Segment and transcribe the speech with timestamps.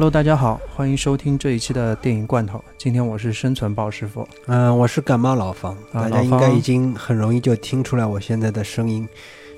[0.00, 2.64] Hello，大家好，欢迎收听这一期的电影罐头。
[2.78, 9.06] 今天我是生存鲍师傅，嗯，我是感冒老方，啊大家应该方已经很容易就听出来我现在的声音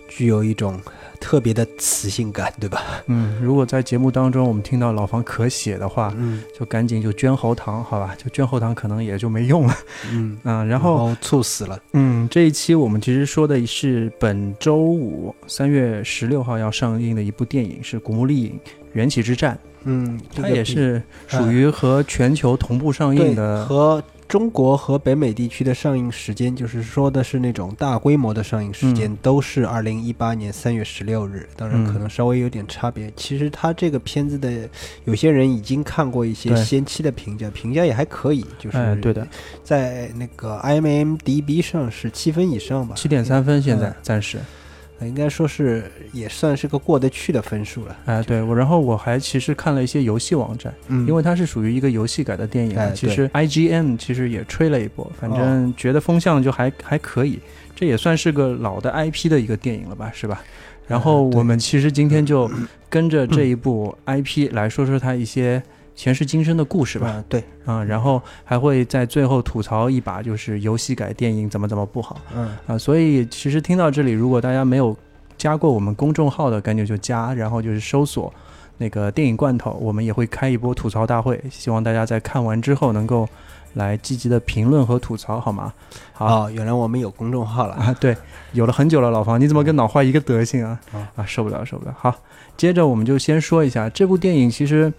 [0.08, 0.80] 具有一种
[1.22, 2.82] 特别的磁性感，对吧？
[3.06, 8.14] 嗯，如果在节目当中我们听到老房咳血的话，嗯就赶紧就捐喉糖，好吧？
[8.18, 9.74] 就捐喉糖可能也就没用了。
[10.10, 18.58] 嗯，嗯， 然然后后猝死了，嗯，这一期我们其实说的是本周五三月十六号要上映的一部电影，是《古墓丽影：
[18.94, 23.64] 缘起之战》，嗯，这它个也是属于和全球同步上映的。
[23.66, 31.92] 和中国和北美地区的上映时间，就是说的是那种大规模的上映时间，都是二零一八年三月十六日，当然嗯。
[31.92, 33.12] 可能稍微有点差别。
[33.14, 34.66] 其实他这个片子的
[35.04, 39.28] 有些人已经看过一些先期的评价，评价也还可以，就是、哎，对的，
[39.62, 44.38] 在那个 IMDB 上是七分以上吧，七点三分现在嗯暂时。
[45.06, 47.96] 应该说是也算是个过得去的分数了。
[48.06, 57.38] 哎，对我，然后我还其实看了一些游戏网站，嗯，因为它是属于一个游戏改的电影其实 IGN 其实也吹了一波，反正觉得风向就还还可以，
[57.74, 60.42] 这也算是个老的 IP 的一个电影了吧，是吧？
[60.88, 62.50] 然后我们其实今天就
[62.90, 65.62] 跟着这一部 IP 来说说它一些
[65.94, 74.96] 前世今生的故事吧，啊，对，啊、然后还会在最后吐槽一把，就是游戏改电影怎么怎么不好嗯啊、所以其实听到这里，如果大家没有
[75.36, 78.32] 加过我们公众号的，赶紧就加，然后就是搜索
[78.78, 83.28] 那个电影罐头，我们也会开一波吐槽大会，希望大家在看完之后能够
[83.74, 85.72] 来积极的评论和吐槽，好吗？
[86.12, 87.74] 好、哦，原来我们有公众号了。
[87.74, 88.16] 啊，对，
[88.52, 90.80] 有了很久了，老方，你怎么跟脑坏一个德行啊？
[90.92, 91.94] 啊啊，受不了，受不了。
[91.98, 92.14] 好，
[92.56, 94.92] 接着我们就先说一下这部电影，其实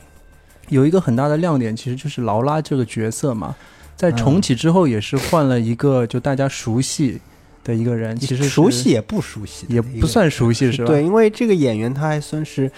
[0.69, 3.55] 有一个很大的亮点，其实就是劳拉这个角色嘛，
[3.95, 7.19] 在重启之后也是换了一个就大家熟悉
[7.63, 10.87] 的一个人，其实熟悉也不熟悉也，不算熟悉是吧？
[10.87, 12.71] 对，因为这个演员他还算是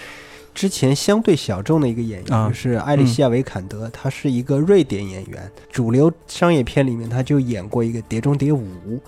[0.55, 5.51] 之前相对小众的一个演员，啊就是艾丽西亚·维坎德，他是一个瑞典演员。
[5.69, 8.65] 主流商业片里面，他就演过一个《碟中谍五》，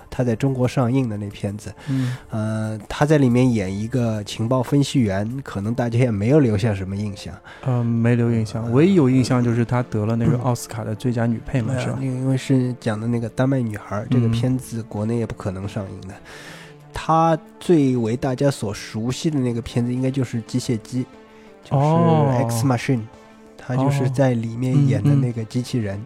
[0.09, 7.33] 他在中国上映的那片子，嗯，呃，他在里面演一个情报分析员，可能大家也没有留下什么印象。
[7.65, 11.97] 呃，没留印象，唯一有印象就是她得了那个奥斯卡的最佳女配嘛，是吧？
[12.01, 16.13] 因为是讲的那个丹麦女孩，这个嗯片子国内也不可能上映的。
[16.93, 21.03] 他最为大家所熟悉的那个片子，应该就是《机械姬》，
[21.69, 22.47] 就是哦。
[22.49, 23.01] X Machine，、
[23.57, 24.09] 他就是哦。
[24.09, 25.95] 在里面演的那个机器人。
[25.97, 26.01] 哦，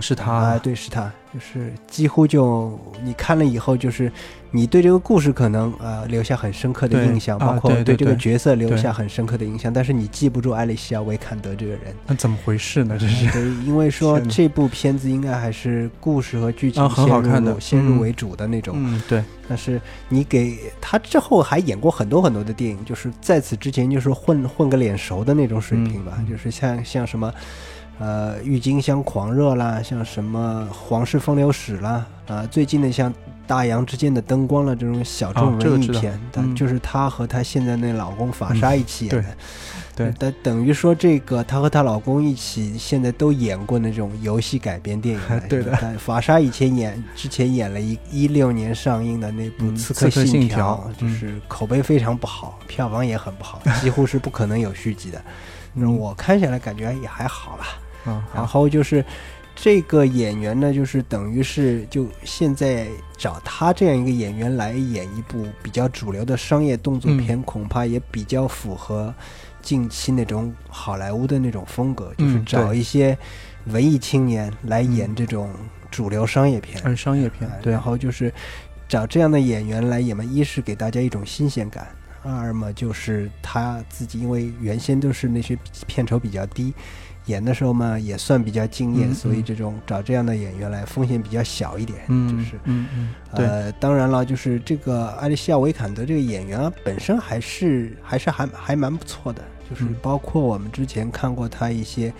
[0.00, 4.10] 是他啊，对，是他，就是几乎就你看了以后，就是
[4.50, 11.80] 你对这个故事可能呃留下很深刻的印象，啊包括对对这个角色留下很深刻的印象，但是你记不住艾丽西亚·维坎德这个人。
[12.06, 12.96] 那怎么回事呢？
[12.98, 18.74] 这是对，因为说 这部片子应该还是故事和剧情啊很先入好看的嗯先入为主的那种。
[18.78, 27.32] 嗯，对，但是你给他之后还演过很多很多的电影，就是在此之前就是混混个脸熟的那种水平吧，嗯就是像像什么。
[27.98, 33.12] 呃，郁金香狂热啦，像什么皇室风流史啦，啊、最近的像
[33.46, 39.22] 大洋之间的灯光了这种小众文艺片，但嗯就是她和她现在那老公法莎一起演的，
[39.94, 40.14] 对对。
[40.18, 45.78] 但等于说这个她和她老公一起现在都演过那种游戏改编电影了， 对的。
[45.80, 55.22] 但法莎以前演之前演了一一六年上映的那部嗯《刺客信条就是口碑非常不好，票房也很不好，几乎是不可能有续集的。
[55.74, 57.66] 那嗯我看下来感觉也还好啦。
[58.04, 59.04] 啊，然，后就是
[59.54, 69.14] 这个演员呢，就是等于是就现在找他这样一个演员来演一部比较主流的商业动作片，恐怕也比较符合
[69.62, 73.16] 近期那种好莱坞的那种风格，就是嗯找一些
[73.66, 75.50] 文艺青年来演嗯这种
[75.90, 76.80] 主流商业片。
[76.84, 77.72] 嗯，商业片哎，对。
[77.72, 78.32] 然，后就是
[78.88, 81.86] 找这样的演员来演嘛，一是给大家一种新鲜感，
[82.22, 85.56] 二嘛就是他自己，因为原先都是那些
[85.86, 86.74] 片酬比较低，
[87.26, 92.56] 演的时候嘛也算比较敬业，嗯所以嗯这种找这样的演员来风险比较小一点，嗯，就是。
[92.64, 102.12] 嗯嗯，呃，当然了，就是这个艾丽西亚·维坎德这个演员啊，本身还是还是还还蛮不错的，就是嗯包括我们之前看过他一些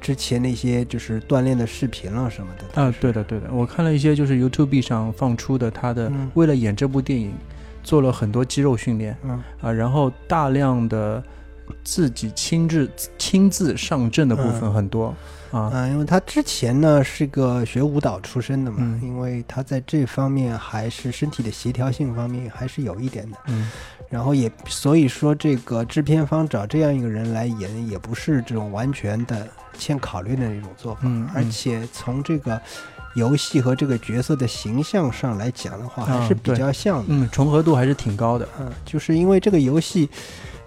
[0.00, 2.80] 之前那些就是锻炼的视频了什么的。
[2.82, 7.32] 啊对的对的，我看了一些就是 YouTube 上放出的他的嗯为了演这部电影
[7.82, 11.22] 做了很多肌肉训练嗯啊，然后大量的
[11.82, 15.06] 自己亲自亲自上阵的部分很多、
[15.50, 15.70] 啊。
[15.72, 23.38] 嗯，因为他之前呢是个学舞蹈出身的嘛，嗯因为他在这方面还是身体的协调性方面还是有一点的。
[23.46, 23.70] 嗯
[24.10, 32.60] 然后也所以说，这个制片方找这样一个人来演，也不是这种完全的欠考虑的那种做法，嗯而且从这个
[33.14, 37.04] 游戏和这个角色的形象上来讲的话，还是比较像的。
[37.08, 38.48] 嗯，重合度还是挺高的。
[38.60, 40.08] 嗯，就是因为这个游戏，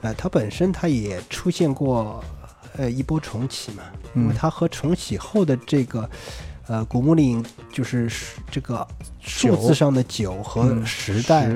[0.01, 2.23] 呃，它本身它也出现过
[2.77, 3.83] 呃一波重启嘛，
[4.15, 6.09] 因为嗯它和重启后的这个
[6.67, 8.09] 呃古墓丽影就是
[8.51, 8.85] 这个
[9.21, 11.49] 数字上的九和嗯时代、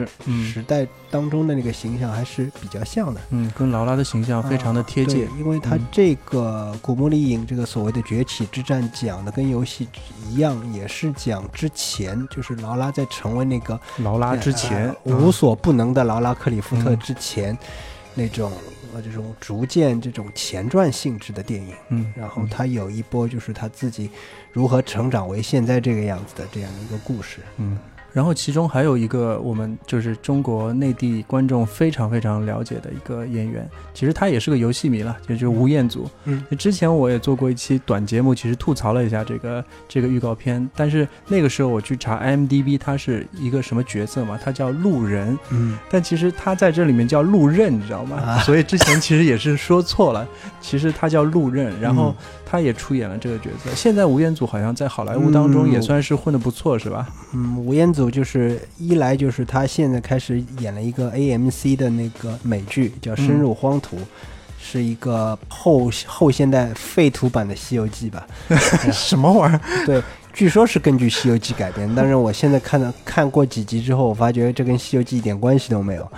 [0.53, 3.21] 时代当中的那个形象还是比较像的。
[3.29, 5.39] 嗯，跟劳拉的形象非常的贴切对。
[5.39, 9.87] 因为它嗯这个古墓丽影这个所谓的崛起之战讲的跟游戏
[10.29, 17.57] 一样，也是讲之前就是劳拉在成为那个劳拉之前呃无所不能的劳拉克里夫特嗯之前，
[18.15, 18.51] 那种
[18.93, 21.73] 呃这种逐渐这种前传性质的电影。
[21.89, 24.09] 嗯，然后他有一波就是他自己
[24.51, 27.39] 如何成长为现在这个样子的这样一个故事。
[27.57, 27.77] 嗯，
[28.13, 36.09] 然后其中还有一个我们就是中国内地观众非常非常了解的一个演员，其实他也是个游戏迷了，也就是吴彦祖。
[36.25, 44.39] 嗯，之前我也做过一期短节目，其实吐槽了一下这个这个预告片，但是那个时候我去查 IMDB，他是一个什么角色嘛？
[44.43, 48.17] 他叫路人，嗯但其实他在这里面叫路任，你知道吗？
[48.17, 50.27] 啊所以之前其实也是说错了，
[50.59, 53.73] 其实他叫路任，然后嗯他也出演了这个角色。
[53.73, 57.07] 现在吴彦祖好像在好莱坞当中嗯也算是混得不错，是吧？
[57.33, 63.95] 嗯，吴彦祖就是一来就是他现在开始演了一个 AMC 的那个美剧，叫《深入荒土》。
[64.63, 68.27] 是一个后后现代废土版的《西游记》吧？
[68.93, 69.85] 什么玩意儿？
[69.87, 76.11] 对，据说是根据《西游记》改编，但是我现在看了看过几集之后，我发觉这跟《西游记》一点关系都没有。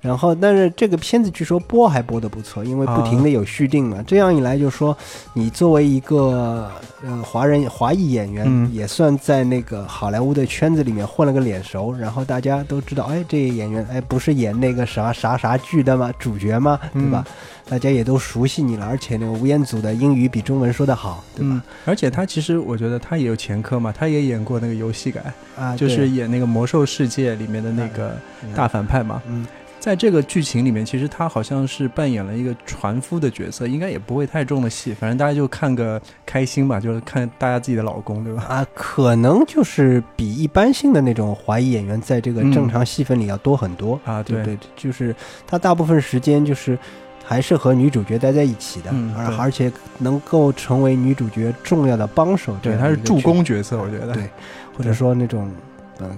[0.00, 4.02] 然后，但是这个片子据说播还播得不错，因为不停的有续订嘛。
[4.06, 4.96] 这样一来，就说
[5.34, 6.70] 你作为一个
[7.04, 16.10] 呃华人华裔演员，嗯也算在那个好莱坞的圈子里面混了个脸熟，然后大家都知道，哎，这个演员哎不是演那个啥啥啥剧的吗？
[16.18, 16.80] 主角吗？
[16.94, 17.22] 对吧？
[17.68, 21.52] 大家也都熟悉你了，而且那个吴彦祖的英语比中文说得好，对吧？
[21.52, 25.22] 嗯，而且他其实我觉得他也有前科嘛，他也演过那个游戏改，
[25.56, 28.16] 啊，就是演那个魔兽世界里面的那个
[28.56, 29.22] 大反派嘛。
[29.28, 29.46] 嗯。
[29.80, 38.42] 在这个剧情里面，其实他好像是扮演了一个船夫的角色，应该也不会太重的戏，反正大家就看个开心吧，就是看大家自己的老公，对吧？
[38.42, 45.16] 啊，可能就是比一般性的那种华裔演员在这个嗯正常戏份里要多很多啊对对对，就是
[45.46, 46.78] 他大部分时间就是
[47.24, 54.12] 还是和女主角待在一起的，而而且能够成为女主角重要的帮手，对，他是助攻角色，我觉得。
[54.12, 54.28] 对，
[54.76, 55.48] 或者说那种。
[55.48, 55.69] 嗯，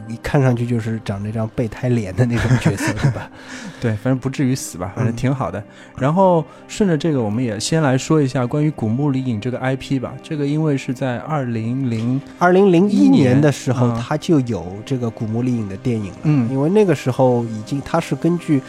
[0.08, 3.31] 一看上去就是长那张备胎脸的那种角色，对吧？
[3.81, 5.62] 对，反正不至于死吧，反正嗯挺好的。
[5.99, 10.12] 然后顺着这个，我们也先来说一下关于《古墓丽影》这个 IP 吧。
[10.23, 18.62] 这个因为是在二零零二零零一一年年的时候，嗯他就有这个《古墓丽影》的电影了，嗯因为那个时候已经它是根据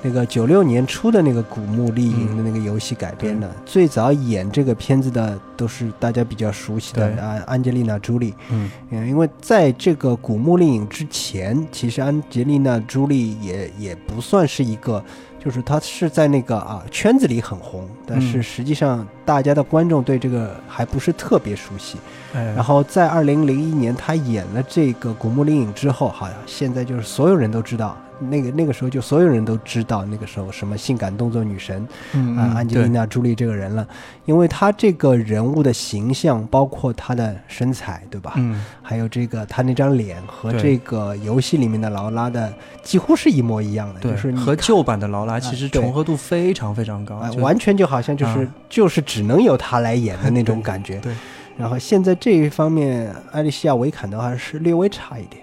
[0.00, 3.50] 那个九六年初的那个《古墓丽影》的那个游戏改编的。
[3.66, 8.32] 最早演这个片子的都是大家比较熟悉的对啊，安吉丽娜·朱莉。
[8.50, 15.02] 嗯嗯，因为在这个《古墓丽影》之前，其实安吉丽娜·朱莉也也不算是一个，
[15.44, 21.98] 就是她是在那个啊圈子里很红，但是嗯实际上大家的观众对这个还不是特别熟悉。
[22.34, 33.86] 哎，然后在二零零一年，她演了这个《古墓丽影》之后，好像现在就是所有人都知道，那个那个时候就所有人都知道那个时候什么性感动作女神啊、嗯嗯安吉丽娜·朱莉这个人了，
[34.24, 38.34] 因为她这个人物的形象，包括她的身材，对吧？
[38.36, 50.98] 嗯还有这个她那张脸和这个游戏里面的劳拉的几乎是一模一样的，就是和旧版的劳拉其实重合度非常非常高，啊，完全就好像就是、啊就是只能由她来演的 那种感觉。
[50.98, 51.14] 对，
[51.56, 55.42] 然后现在这一方面，艾丽西亚·维坎德还是略微差一点。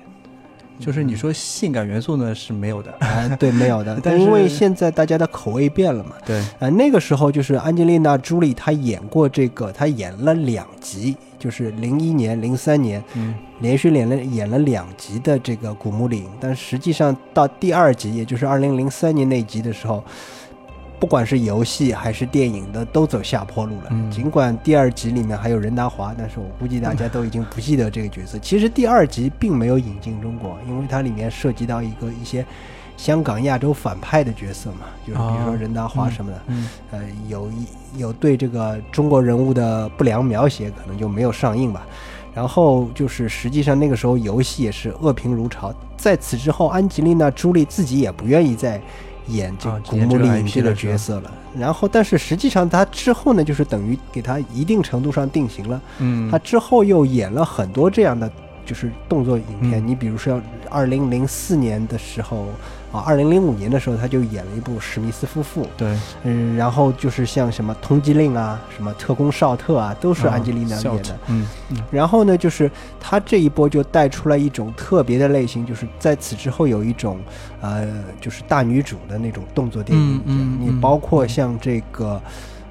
[0.79, 6.12] 就是你说性感元素呢是没有的，啊，对，没有的， 但因为现在大家的口味变了嘛。
[6.25, 20.03] 对，呃，那个时候就是安吉丽娜·朱莉，她演过这个，她演了两集，就是零一年、零三年嗯连续演了演了两集的这个《古墓丽影》，但实际上到第二集，也就是二零零三年那集的时候，
[21.00, 23.88] 不管是游戏还是电影的，都走下坡路了。
[23.92, 28.40] 嗯尽管第二集里面还有任达华，但是我估计大家都已经不记得这个角色。
[28.40, 32.46] 其实第二集并没有引进中国，因为它里面涉及到一个一些
[32.98, 36.42] 香港亚洲反派的角色嘛，就是比如说哦任达华什么的。
[36.48, 41.86] 嗯呃，有一有对这个中国人物的不良描写，可能就没有上映吧。
[42.34, 45.74] 然后就是，实际上那个时候游戏也是恶评如潮。
[45.96, 48.82] 在此之后，安吉丽娜·朱莉自己也不愿意再
[49.27, 51.32] 演这个古墓丽影这个角色了。
[51.58, 55.82] 然后，但是实际上他之后呢，就是等于给他一定程度上定型了。
[56.00, 58.29] 嗯他之后又演了很多这样的
[58.65, 59.82] 就是动作影片。
[59.82, 62.48] 嗯你比如说，二零零四年的时候
[62.96, 65.64] 啊，二零零五年的时候，他就演了一部《史密斯夫妇》。
[65.78, 71.20] 对，嗯，然后就是像什么《通缉令》啊，什么《特工少特》啊，都是安吉丽娜演的。
[71.28, 77.20] 嗯嗯然后呢，就是他这一波就带出来一种特别的类型，就是在此之后有一种，
[77.62, 77.88] 呃，
[78.22, 80.16] 就是大女主的那种动作电影。
[80.18, 82.22] 嗯嗯嗯你包括像这个，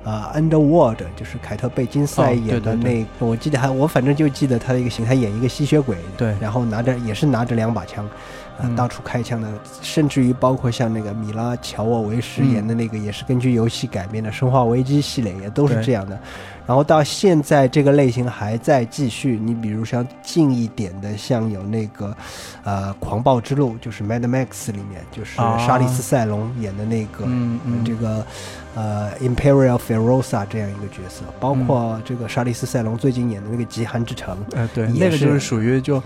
[0.04, 8.08] 呃，Underworld，就是凯特·贝金赛哦演的对对对那个，我记得还我反正就记得他的一个形，象演一个吸血鬼，对然后拿着也是拿着两把枪。
[8.56, 9.48] 呃嗯到处开枪的，
[9.82, 16.16] 甚至于包括像那个米拉·乔沃维什嗯演的那个，也是根据游戏改编的《生化危机》系列，也都是这样的。
[16.66, 22.16] 然后到现在这个类型还在继续，你比如像近一点的，像有那个，
[22.62, 28.26] 呃，《狂暴之路》，就是《Mad Max》里面，就是啊沙利斯·塞隆演的那个，嗯嗯这个，
[28.74, 36.02] 呃，Imperial Ferosa 这样一个角色，包嗯括这个莎莉斯·塞隆最近演的那个《极寒之城》，哎对，那个就是属于就。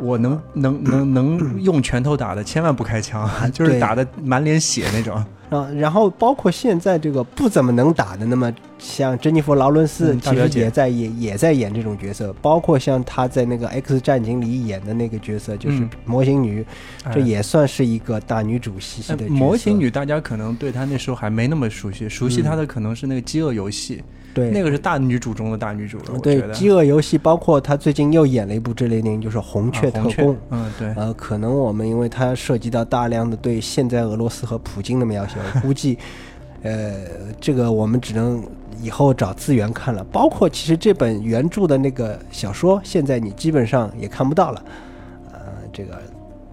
[0.00, 5.24] 我能 能能能用拳头打的，千万不开枪，就是打的满脸血那种。
[5.50, 8.52] 啊，然后包括现在这个不怎么能打的，那么
[8.84, 16.64] 像珍妮弗·劳伦斯其实也在演也在演这种角色，包括像她在那个《X 战警》里演的那个角色，就是嗯模型女，
[17.04, 19.34] 这哎也算是一个大女主兮兮哎的角色。
[19.34, 23.96] 模型女，大家可能对她那时候还没那么熟悉，熟悉她的可能是那个《饥饿游戏》，
[24.34, 26.18] 对那个是大女主中的大女主了。
[26.22, 30.34] 对饥饿游戏，包括她最近又演了一部这类电影，就是《红雀啊红雀特工》。
[30.50, 35.98] 嗯，对，呃，可能我们因为它涉及到大量的对现在俄罗斯和普京的描写，我估计，
[36.64, 36.94] 呃，
[37.38, 38.42] 这个我们只能
[38.80, 40.02] 以后找资源看了。
[40.10, 44.64] 包括其实这本原著的那个小说，现在你基本上也看不到了，
[45.32, 45.40] 呃，
[45.70, 46.00] 这个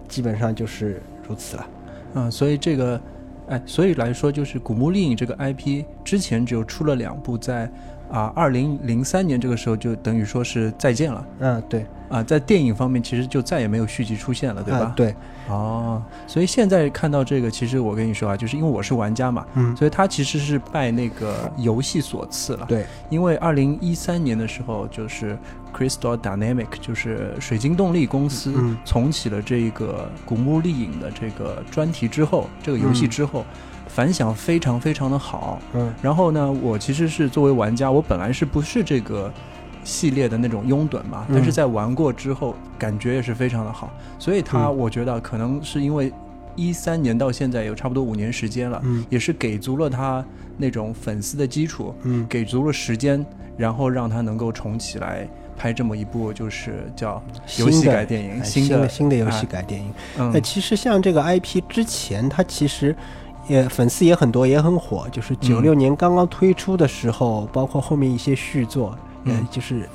[0.08, 1.66] 基本上就是如此了。
[2.14, 3.00] 嗯，所以这个，
[3.48, 7.72] 哎，所以来说，就是《古墓丽影》这个 IP 之前只有出了两部，在
[8.12, 11.26] 啊二零零三年这个时候就等于说是再见了。
[11.40, 14.80] 嗯，对，啊，在电影方面其实就再也没有续集出现了，对吧？
[14.80, 15.14] 啊对，
[15.48, 22.66] 哦，所以现在看到这个，其实我跟你说啊，就是因为我是玩家嘛，嗯，所以他其实是拜那个游戏所赐了。
[22.68, 25.38] 对，因为二零一三年的时候，就是
[25.74, 28.76] Crystal Dynamic，就是水晶动力公司嗯。
[28.84, 33.46] 重启了这个《古墓丽影》的这个专题之后，这个游戏之后，
[33.94, 35.60] 反响非常非常的好。
[35.74, 39.30] 嗯然后呢，我其实是作为玩家，我本来是不是这个
[39.84, 43.90] 系列的那种拥趸嘛，嗯但是在玩过之后，感觉也是非常的好。
[44.18, 46.12] 所以它，嗯我觉得可能是因为
[46.56, 50.24] 一三年到现在有差不多五年时间了，嗯也是给足了他
[50.56, 53.24] 那种粉丝的基础，嗯给足了时间，
[53.56, 57.22] 然后让他能够重起来拍这么一部，就是叫
[57.58, 59.92] 游戏改电影，哎新的新的游戏哎改电影。
[60.18, 62.94] 嗯那其实像这个 IP 之前，它其实
[63.48, 65.06] 也粉丝也很多，也很火。
[65.10, 69.88] 就是九六年刚刚推出的时候，包括后面一些续作，嗯呃，就是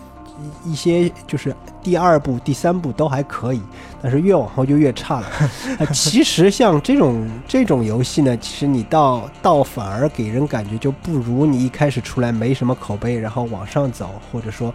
[0.63, 3.61] 一一些就是第二部、第三部都还可以，
[4.01, 5.27] 但是越往后就越差了。
[5.79, 14.73] 呃，其实像这种这种游戏呢，其实你到到反而给人感觉就不如你一开始出来没什么口碑，然后往上走，或者说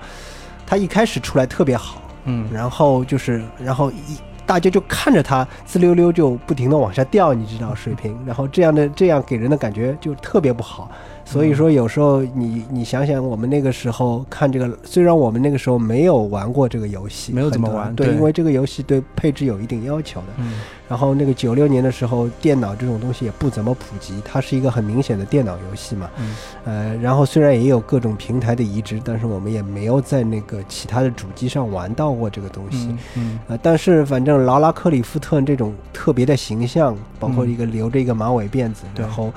[0.67, 2.01] 它一开始出来特别好。
[2.25, 10.91] 嗯然后就是，然后一大家就看着它滋溜溜就不停的往下掉，你知道水平，然后这样的这样给人的感觉就特别不好。
[11.25, 20.27] 所以说有时候你你想想，我们那个时候看这个，虽然我们那个时候没有玩过这个游戏，没有怎么玩对因为这个游戏对配置有一定要求的。
[20.39, 20.61] 嗯。
[20.89, 26.11] 然后那个九六年的时候，电脑这种东西也不怎么普及，它是一个很明显的电脑游戏嘛。
[26.19, 26.35] 嗯。
[26.65, 32.89] 呃，然后虽然也有各种平台的移植，但是我们也没有在那个其他的主机上玩到过这个东西。
[32.89, 33.39] 嗯嗯。
[33.49, 39.03] 呃，但是反正劳拉·克里夫特这种特别的形象，包括一个留着一个马尾辫子，对。
[39.03, 39.33] 然后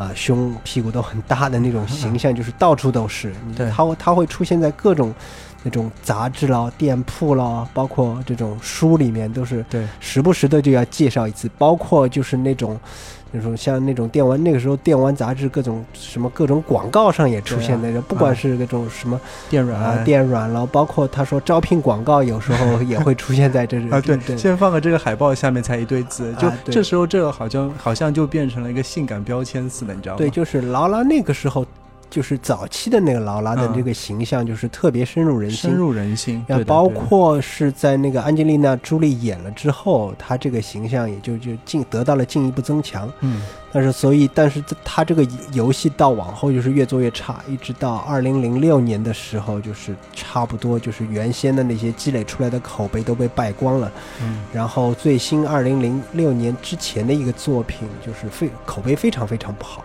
[0.00, 3.34] 啊、胸屁股都很大的那种形象， 就是到处都是。
[3.46, 5.14] 你对他会他会出现在各种
[5.62, 12.80] 那种杂志啦、店铺啦，包括这种书里面，都是对时不时的就要介绍一次，包括就是那种。
[13.32, 30.18] 那种像那种电玩，那个时候电玩杂志各种什么各种广告上也出现那种，不管啊是那种什么电软啊电软然后，包括他说招聘广告，有时候 也会出现在这啊，对，对先放个这个海报，下面才一堆字，就啊这时候这个好像好像就变成了一个性感标签似的，你知道吗？
[30.18, 31.64] 对，就是劳拉那个时候
[32.10, 35.74] 就是早期的那个劳拉的嗯这个形象，就是特别深入人心深。
[35.74, 43.10] 入人心，然后包括是在那个安吉丽娜·朱莉演了之后，她这个形象也就就进得到了进一步增强。
[43.20, 43.40] 嗯
[43.72, 53.92] 但是所以，但是她这个游戏到往后就是越做越差，一直到二零零六年的时候，就是差不多就是原先的那些积累出来的口碑都被败光了。
[54.22, 59.84] 嗯然后最新二零零六年之前的一个作品，就是非口碑非常非常不好。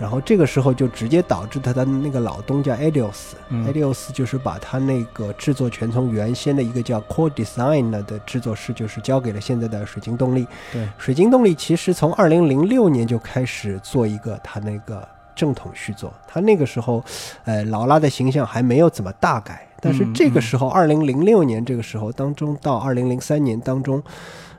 [0.00, 4.12] 嗯然后这个时候就直接导致他的那个老东家 Adios，Adios、嗯。
[4.14, 10.46] 就是把他那个制作权从原先的一个叫 Core Design 的制作室，就是交给了现在的水晶动力。
[10.72, 17.04] 对，水晶动力其实从二零零六年就开始做一个他那个正统续作，他那个时候，
[17.44, 24.02] 呃，劳拉的形象还没有怎么大改，但是嗯这个时候，二零零六年这个时候当中到二零零三年当中，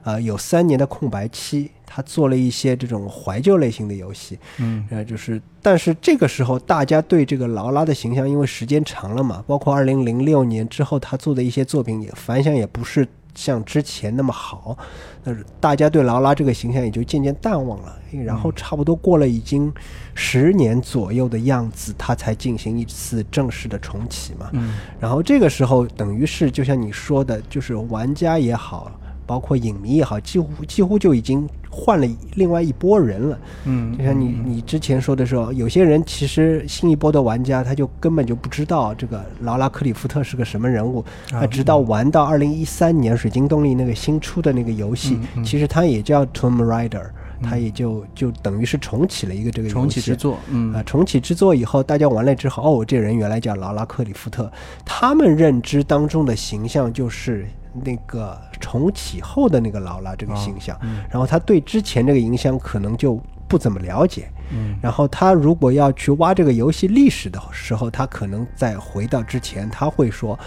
[0.03, 14.77] 呃，有三年的空白期，他做了一些这种怀旧类型的游戏，嗯呃，就是，但是这个时候大家对这个劳拉的形象，因为时间长了嘛，包括二零零六年之后他做的一些作品也反响也不是像之前那么好，
[15.23, 17.97] 但是大家对劳拉这个形象也就渐渐淡忘了。
[18.25, 19.71] 然后差不多过了已经
[20.13, 24.49] 十年左右的样子，他才进行一次正式的重启嘛。
[24.51, 28.91] 嗯然后这个时候等于是就像你说的，就是玩家也好，
[29.31, 33.39] 包括影迷也好，几乎几乎就已经换了另外一拨人了。
[33.63, 40.99] 嗯，就像你你之前说的时候，有些人其实新一波的玩家他就根本就不知道这个劳拉克里夫特是个什么人物，
[41.31, 47.05] 啊他直到玩到二零一三年水晶动力那个新出的那个游戏其实他也叫 Tomb Raider，
[47.41, 49.73] 它也就就等于是重启了一个这个游戏。
[49.73, 50.73] 重启之作，嗯。
[50.73, 54.51] 啊，重启之作以后，大家玩了之后，哦，这人原来叫劳拉克里夫特，
[54.85, 70.37] 他们认知当中的形象就是那个重启后的那个劳拉这个形象，嗯然后他对之前这个影响可能就不怎么了解，嗯然后他如果要去挖这个游戏历史的时候，他可能在回到之前，他会说。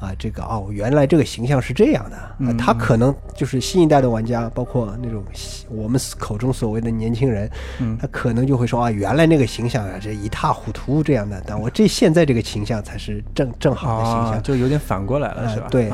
[0.00, 2.54] 啊，这个哦，原来这个形象是这样的。
[2.58, 5.24] 他可能就是新一代的玩家，包括那种
[5.70, 14.32] 我们口中所谓的年轻人，嗯他可能就会说啊，原来那个形象啊，这一塌糊涂这样的，但我这现在这个形象才是正正好的形象。
[14.32, 15.64] 啊，就有点反过来了，是吧？
[15.64, 15.90] 呃对，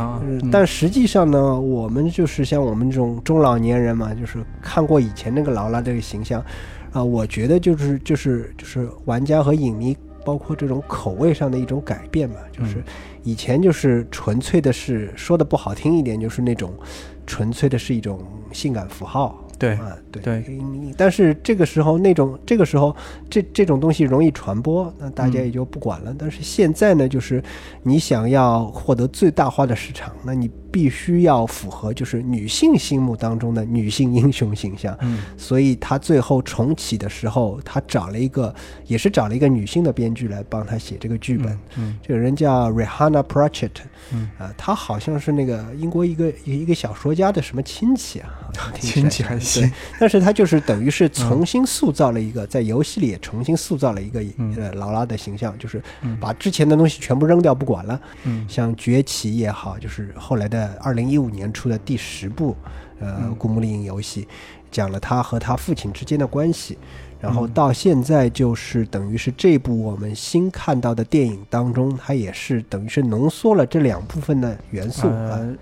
[0.50, 6.42] 但实际上呢，我们就是像我们这种中老年人嘛，就是看过以前那个劳拉这个形象，
[6.92, 12.84] 啊、我觉得就是就是就是玩家和影迷，包括这种口味上的一种改变嘛，就是嗯
[13.22, 16.72] 以前就是纯粹的是说的不好听一点，就是那种
[17.26, 18.18] 纯粹的是一种
[18.52, 19.38] 性感符号。
[19.58, 22.96] 对啊，对对嗯但是这个时候那种这个时候
[23.28, 26.16] 这这种东西容易传播，那大家嗯也就不管了。
[26.18, 27.42] 但是现在呢，就是
[27.82, 34.96] 你想要获得最大化的市场，那你必须要符合就是女性心目当中的女性英雄形象。
[35.00, 35.22] 嗯。
[35.36, 38.54] 所以他最后重启的时候，他找了一个
[38.86, 41.58] 也是找了一个女性的编剧来帮他写这个剧本。
[41.76, 43.70] 嗯这个人叫 Rihanna Pratchett，
[44.12, 44.30] 嗯。
[44.38, 48.30] 啊，他好像是那个英国一个一个小说家的什么亲戚啊，
[48.80, 54.54] 亲戚还对行，但是他就是等于是重新塑造了一个，在游戏里也重新塑造了一个嗯。
[54.58, 56.16] 呃劳拉的形象，就是嗯。
[56.20, 58.00] 把之前的东西全部扔掉不管了。
[58.24, 58.44] 嗯。
[58.48, 62.56] 像崛起也好，就是后来的二零一五年出的第十部
[62.98, 64.26] 呃嗯古墓丽影游戏，
[64.70, 66.78] 讲了他和他父亲之间的关系。
[67.20, 75.08] 然后嗯到现在就是等于是这部我们新看到的电影当中，它也是等于是浓缩了这两部分的元素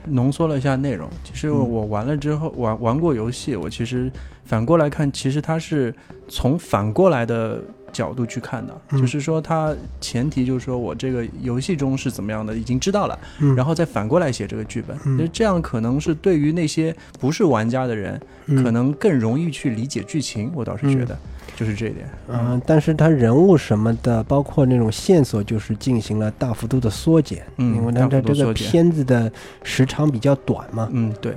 [0.07, 1.09] 浓缩了一下内容。
[1.25, 4.11] 其实嗯我玩了之后，玩玩过游戏，我其实
[4.45, 5.95] 反过来看，其实它是
[6.29, 7.61] 从反过来的
[7.93, 14.97] 角度去看的，嗯就是说它前提就是说我这个游戏中是怎么样的，已经知道了，嗯然后再反过来写这个剧本。
[15.05, 20.53] 嗯其实这样可能是对于那些不是玩家的人，嗯可能更容易去理解剧情。
[20.55, 21.19] 我倒是觉得，
[21.57, 22.09] 就是这一点。
[22.29, 29.31] 嗯，但是他人物什么的，包括那种线索，就是进行了大幅度的缩减，嗯因为它大幅这这个片子的
[29.63, 30.89] 时长比较短嘛。
[30.93, 31.35] 嗯，对，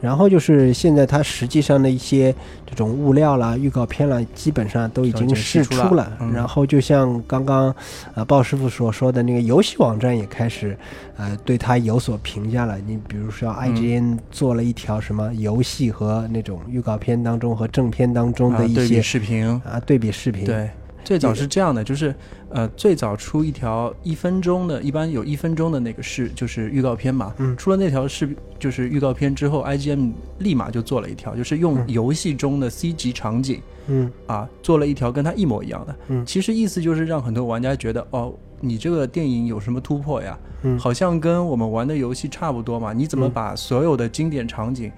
[0.00, 2.34] 然后就是现在它实际上的一些
[2.66, 6.12] 这种物料啦、预告片啦，基本上都已经释出了。
[6.34, 7.74] 然后就像刚刚
[8.14, 10.76] 呃鲍师傅所说的那个游戏网站也开始
[11.16, 12.78] 呃对它有所评价了。
[12.86, 13.70] 你比如说嗯。
[13.70, 20.44] IGN 做了一条什么游戏和那种预告片当中和正片当中的一些视频，啊对比视频。
[20.44, 20.68] 对，
[21.04, 22.14] 最早是这样的，就是
[22.50, 27.34] 呃，最早出一条一分钟的，一般有一分钟的那个是就是预告片嘛。
[27.38, 35.96] 嗯出了那条视就是预告片之后，IGM 立马就做了一条，就是用嗯游戏中的 CG 场景、嗯啊，做了一条跟它一模一样的。
[36.08, 40.38] 嗯其实意思就是让很多玩家觉得，哦，你这个电影有什么突破呀？
[40.62, 42.92] 嗯好像跟我们玩的游戏差不多嘛。
[42.92, 44.92] 你怎么嗯把所有的经典场景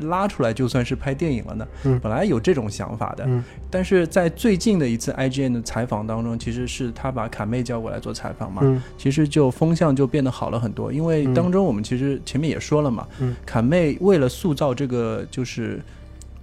[0.00, 1.66] 拉出来就算是拍电影了呢？
[1.84, 2.00] 嗯。
[2.00, 3.44] 本来有这种想法的，嗯。
[3.70, 8.82] 但是在最近的一次 IGN 的采访当中，其实是他把卡妹叫过来做采访嘛，嗯。
[8.96, 10.92] 其实就风向就变得好了很多。
[10.92, 13.36] 因为嗯当中我们其实前面也说了嘛，嗯。
[13.44, 15.80] 卡妹为了塑造这个就是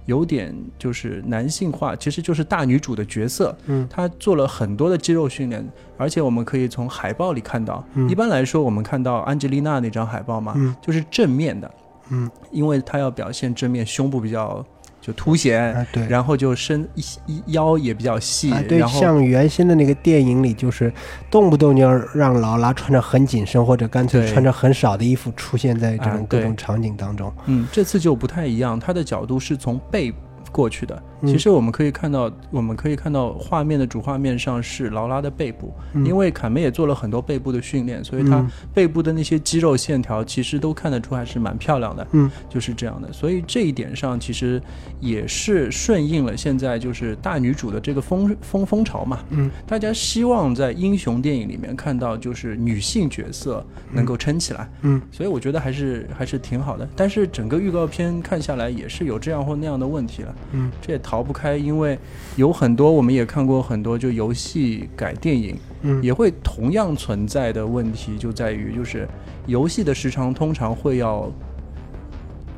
[0.06, 3.86] 有点就是男性化，其实就是大女主的角色，嗯。
[3.88, 5.64] 她做了很多的肌肉训练，
[5.96, 8.08] 而且我们可以从海报里看到，嗯。
[8.08, 10.74] 一般来说我们看到安吉丽娜那张海报嘛，嗯。
[10.82, 11.70] 就是正面的，
[12.10, 14.64] 嗯因为他要表现正面，胸部比较
[15.00, 15.74] 就凸显。
[15.74, 16.06] 啊对。
[16.06, 20.92] 然后就身一一腰也比较细，啊，对，然像原先的那个电影里，就是
[21.30, 27.32] 动不动就要让劳拉穿着很紧身，或者干脆穿着很少的衣服出现在这种各种场景当中。
[27.46, 30.12] 嗯，这次就不太一样，它的角度是从背
[30.50, 30.94] 过去的。
[30.96, 42.06] 嗯其实我们可以看到，我们可以看到画面的主画面上是劳拉的背部，嗯因为凯梅也做了很多背部的训练，所以她嗯背部的那些肌肉线条其实都看得出还是蛮漂亮的。
[42.12, 44.58] 嗯就是这样的，所以这一点上其实
[44.98, 49.18] 也是顺应了现在就是大女主的这个风风风潮嘛。
[49.28, 56.88] 嗯大家希望在英雄电影里面看到就是女性角色能够撑起来，嗯所以我觉得还是还是挺好的。
[56.96, 61.98] 但是整个预告片看下来也是有这样或那样的问题了，嗯这也逃不开，因为
[62.36, 69.08] 有很多我们也看过很多就游戏改电影，嗯也会同样存在的问题就在于就是
[69.46, 71.30] 游戏的时长通常会要。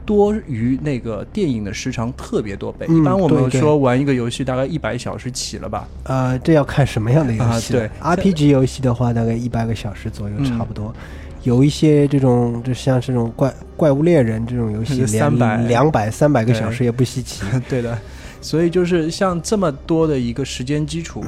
[0.04, 7.88] 多于那个电影的时长特别多倍，嗯一般我们对对说玩一个游戏大概一百小时起了吧，呃，这要看什么样的游戏了。
[8.00, 10.92] 啊 RPG 游戏的话，大概一百个小时左右，嗯差不多。
[11.44, 17.42] 有一些这种，就像这种怪怪物猎人这种游戏，是300两百、三百个小时也不稀奇。
[17.68, 17.98] 对的，
[18.40, 21.24] 所以就是像这么多的一个时间基础，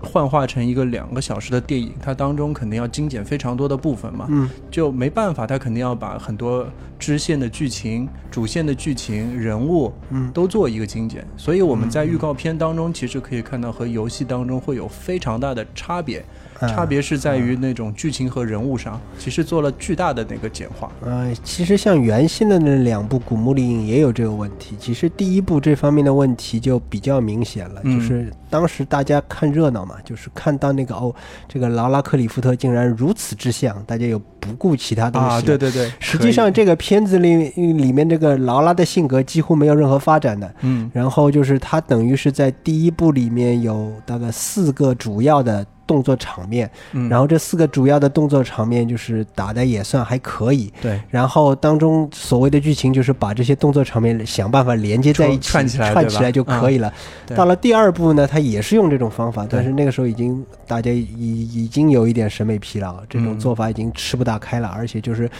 [0.00, 4.48] 幻化成一个两个小时的电影，它当中肯定要精简非常多的部分嘛，嗯。
[4.70, 6.66] 就没办法，它肯定要把很多
[6.98, 10.30] 支线的剧情、主线的剧情、人物嗯。
[10.32, 11.26] 都做一个精简。
[11.36, 16.24] 所以我们在预告片当中其实可以看到和游戏当中会有非常大的差别，嗯
[16.60, 20.90] 差别是在于那种剧情和人物上，其实做了巨大的那个简化。
[21.04, 24.76] 呃，其实像原先的那两部《古墓丽影》也有这个问题。
[24.80, 31.14] 其实第一部这方面的问题就比较明显了，嗯就是当时大家看热闹嘛，就是看到那个哦，
[31.46, 35.28] 这个劳拉克里夫特竟然如此之像，大家又不顾其他东西。
[35.28, 40.52] 啊，对对对，实际上这个片子里里面这个劳拉的性格几乎没有任何发展的。
[40.62, 50.72] 嗯然后就是他等于是在第一部里面有大概四个主要的动作场面，嗯，然后这四个主要的动作场面就是打的也算还可以。
[50.82, 56.92] 对然后当中所谓的剧情就是把这些动作场面想办法连接在一起，串起来串起来就可以了。
[57.26, 65.30] 对到了第二部呢，他也是用这种方法，但是那个时候已经大家已已经有一点审美疲劳，这种嗯做法已经吃不大开了，而且就是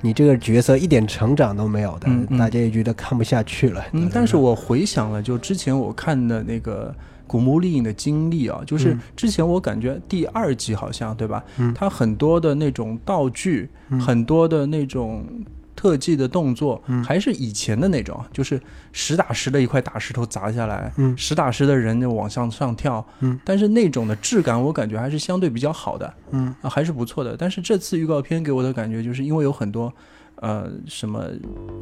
[0.00, 3.84] 你这个角色一点成长都没有的，大家也觉得看不下去了。
[3.92, 6.94] 嗯，但是我回想了，就之前我看的那个
[7.26, 9.00] 《古墓丽影》的经历啊，就是嗯。
[9.16, 11.42] 之前我感觉第二季好像对吧？
[11.58, 11.72] 嗯。
[11.74, 14.00] 它很多的那种道具，嗯。
[14.00, 15.26] 很多的那种
[15.74, 17.02] 特技的动作，嗯。
[17.04, 18.60] 还是以前的那种，就是
[18.92, 21.16] 实打实的一块大石头砸下来，嗯。
[21.16, 26.54] 实打实的人就往上上跳，嗯，但是那种的质感我感觉还是相对比较好的，嗯。
[26.62, 27.36] 啊，还是不错的。
[27.36, 29.92] 但是这次预告片给我的感觉，就是因为有很多，
[30.42, 31.24] 呃，什么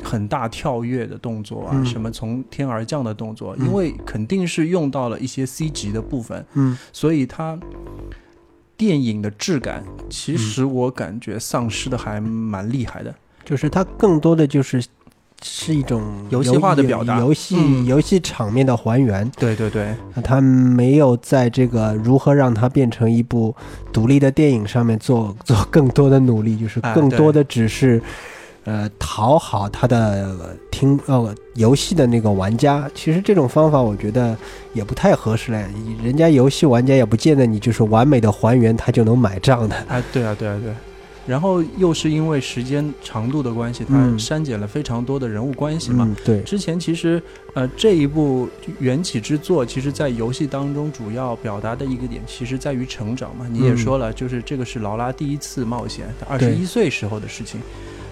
[0.03, 7.59] 很大跳跃的动作啊，嗯什么从天而降的动作，嗯因为肯定是用到了一些 C 级的部分，嗯所以它
[8.77, 13.13] 电影的质感，其实我感觉丧失的还蛮厉害的。
[13.45, 14.83] 就是它更多的就是
[15.43, 19.29] 是一种游戏化的表达游戏、嗯游戏场面的还原。
[19.37, 23.55] 对对对，它没有在这个如何让它变成一部
[23.93, 28.01] 独立的电影上面做做更多的努力，就是哎更多的只是。
[28.65, 34.37] 呃，讨好他的呃听呃游戏的那个玩家，其实这种方法我觉得
[34.73, 35.67] 也不太合适嘞。
[36.03, 39.77] 人家游戏玩家也不见得你就是完美的还原他就能买账的。
[39.89, 40.73] 哎，对啊对啊对。
[41.27, 46.05] 然后又是因为时间长度的关系，它嗯删减了非常多的人物关系嘛。
[46.07, 47.23] 嗯，对，之前其实，
[47.55, 48.47] 呃，这一部
[48.79, 53.47] 缘起之作，其实在游戏当中主要表达的一个点，其实在于成长嘛。
[53.51, 57.59] 你也嗯说了，就是这个是劳拉第一次冒险，她二十一岁时候的事情。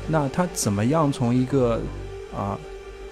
[0.09, 1.81] 那他怎么样从一个
[2.37, 2.59] 啊、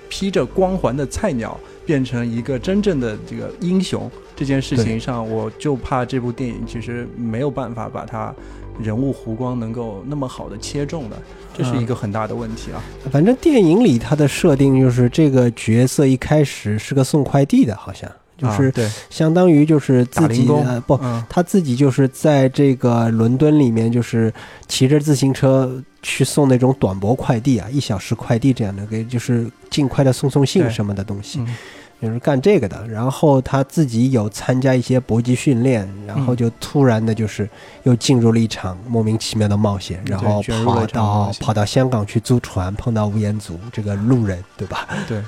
[0.08, 4.10] 披着光环的菜鸟，变成一个真正的这个英雄？
[4.34, 8.34] 这件事情上，我就怕这部电影其实没有办法把他
[8.82, 11.16] 人物弧光能够那么好的切中的，
[11.54, 12.82] 这是一个很大的问题啊。
[13.10, 18.10] 反正电影里他的设定就是这个角色一开始是个送快递的，好像。
[18.38, 18.72] 就是
[19.10, 20.64] 相当于就是自己打零工。
[20.64, 21.22] 呃不，嗯。
[21.28, 24.32] 他自己就是在这个伦敦里面，就是
[24.66, 25.70] 骑着自行车
[26.02, 31.56] 去送那种短驳快递啊，一小时快递这样的，给就是尽快的送送信什么的东西，嗯
[32.02, 32.88] 就是干这个的。
[32.88, 37.46] 然后他自己有参加一些搏击训练，然后嗯就突然的就是
[37.82, 44.88] 又进入了一场莫名其妙的冒险，然后跑到跑到香港去租船，碰到吴彦祖这个路人，对吧？
[45.06, 45.22] 对，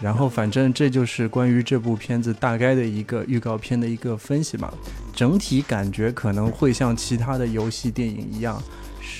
[0.00, 4.72] 然后反正这就是关于这部片子大概的一个预告片的一个分析嘛。
[5.12, 8.62] 整体感觉可能会像其他的游戏电影一样，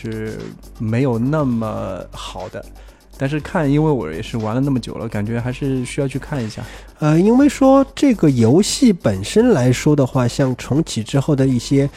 [0.03, 0.39] 是
[0.79, 2.65] 没有那么好的。
[3.19, 6.61] 但是看，因为我也是玩了那么久了，感觉还是需要去看一下。
[6.99, 11.89] 呃，因为说这个游戏本身来说的话，像重启之后的一些，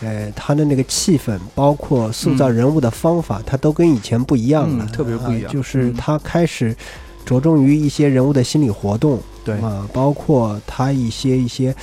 [0.00, 5.44] 呃，它的那个气氛，包括塑造嗯人物的方法，它都跟以前不一样了，嗯特别不一样。
[5.46, 5.94] 呃就是嗯。
[5.94, 6.76] 它开始
[7.24, 11.74] 着重于一些人物的心理活动，对，啊，包括他一些一些，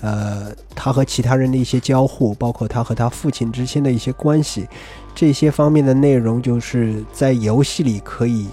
[0.00, 4.66] 呃，他和其他人的一些交互，包括他和他父亲之间的一些关系，
[5.14, 8.48] 这些方面的内容，就是在游戏里可以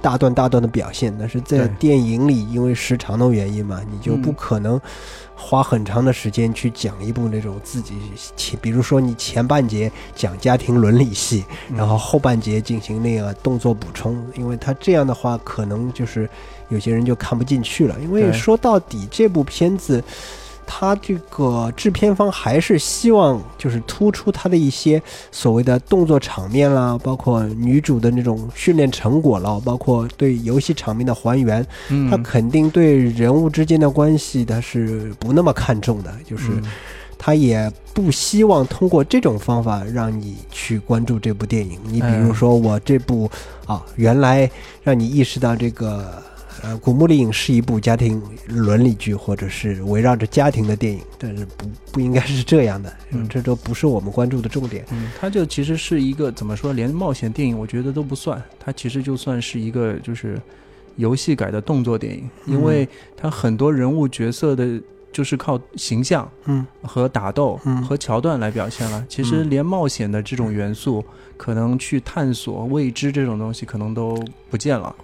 [0.00, 4.80] 大段大段的表现，但是在电影里，因为时长的原因嘛，你就不嗯可能
[5.34, 7.94] 花很长的时间去讲一部那种自己
[8.36, 16.28] 前，比如说你前半节讲家庭伦理戏，嗯然后后半节进行那个动作补充，因为他这样的话，可能就是
[16.68, 17.94] 有些人就看不进去了。
[18.00, 20.02] 因为说到底，这部片子，
[20.66, 25.00] 它这个制片方还是希望就是突出他的一些
[25.30, 36.48] 所谓的动作场面啦，包括女主的那种训练成果了，包括对游戏场面的还原，嗯，他肯定对人物之间的关系他是不那么看重的，就是。
[36.50, 36.62] 嗯
[37.18, 41.80] 他也不希望通过这种方法让你去关注这部电影。
[41.84, 43.28] 你比如说，我这部
[43.64, 44.48] 啊，原来
[44.82, 46.22] 让你意识到这个
[46.66, 54.84] 呃，《古墓丽影》是一部家庭伦理剧，或者是围绕着家庭的电影，但是不不应该是这样的，嗯这都不是我们关注的重点。
[54.90, 60.40] 嗯，它就其实是一个怎么说，连冒险电影我觉得都不算，它其实就算是一个就是
[60.96, 64.80] 游戏改的动作电影，因为它很多人物角色的。
[65.12, 69.02] 就是靠形象嗯和打斗嗯和桥段来表现了。
[69.08, 71.02] 其实嗯连冒险的这种元素，
[71.38, 74.94] 可能去探索未知这种东西，可能都不见了。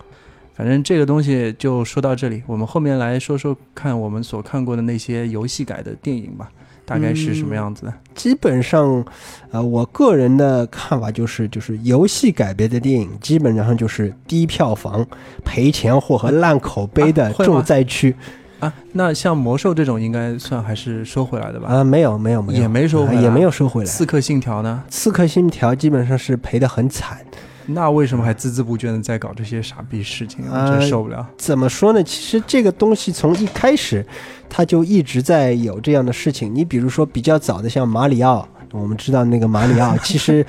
[0.62, 6.48] 反正这个东西就说到这里，我们后面来说说看我们所看过的那些游戏改的电影吧，
[6.84, 7.92] 大概是什么样子的？
[8.14, 9.04] 基本上，
[9.50, 15.04] 呃，我个人的看法就是，就是游戏改编的电影基本上就是低票房、
[15.44, 18.14] 赔钱货和烂口碑的重灾区。
[18.60, 21.70] 啊，那像魔兽这种应该算还是收回来的吧？
[21.70, 23.90] 啊，没有没有没有，也没收回来啊也没有收回来。
[23.90, 24.84] 刺客信条呢？
[24.88, 27.18] 刺客信条基本上是赔得很惨。
[27.66, 30.44] 那为什么还孜孜不倦的在搞这些傻逼事情？
[30.50, 31.26] 我呃真受不了。
[31.36, 32.02] 怎么说呢？
[32.02, 34.04] 其实这个东西从一开始，
[34.48, 36.52] 它就一直在有这样的事情。
[36.52, 40.44] 你比如说比较早的像马里奥，我们知道那个马里奥，其实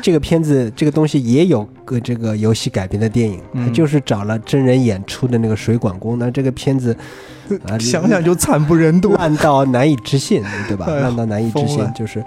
[0.00, 6.16] 这个片子这个东西也有个这个游戏改编的电影，就是找了真人演出的那个水管工。
[6.18, 6.96] 那这个片子
[7.68, 9.12] 啊，想想就惨不忍睹。
[9.14, 10.86] 烂到难以置信，对吧？
[10.86, 12.24] 烂到难以置，信就是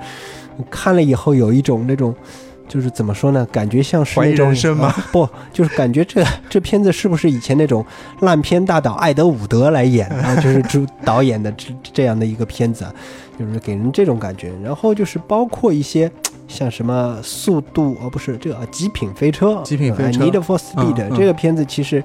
[0.70, 2.14] 看了以后有一种那种。
[2.68, 3.46] 就是怎么说呢？
[3.52, 7.86] 感觉像是怀疑那种人生吗啊不，就是感觉这 这片子是不是以前那种
[8.22, 10.36] 烂片大导艾德伍德来演 啊？
[10.36, 12.94] 就是主导演的这这样的一个片子啊，
[13.40, 14.52] 就是给人这种感觉。
[14.64, 16.12] 然后就是包括一些
[16.48, 22.04] 像什么速度哦，不是这个啊极品飞车，极品飞车呃，Need for Speed、嗯嗯这个片子其实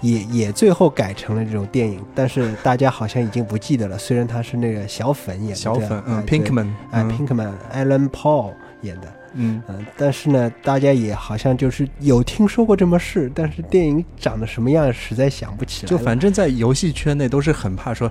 [0.00, 3.96] 也也最后改成了这种电影，但是大家好像已经不记得了。
[3.96, 9.12] 虽然他是那个小粉演的，小粉，嗯哎，Pinkman，哎嗯，Pinkman Alan Paul 演的。
[9.34, 15.90] 嗯，嗯，但是呢，大家也好像就是有听说过这么事，但是电影长得什么样，实在想不起来。
[15.90, 18.10] 就反正在游戏圈内都是很怕说。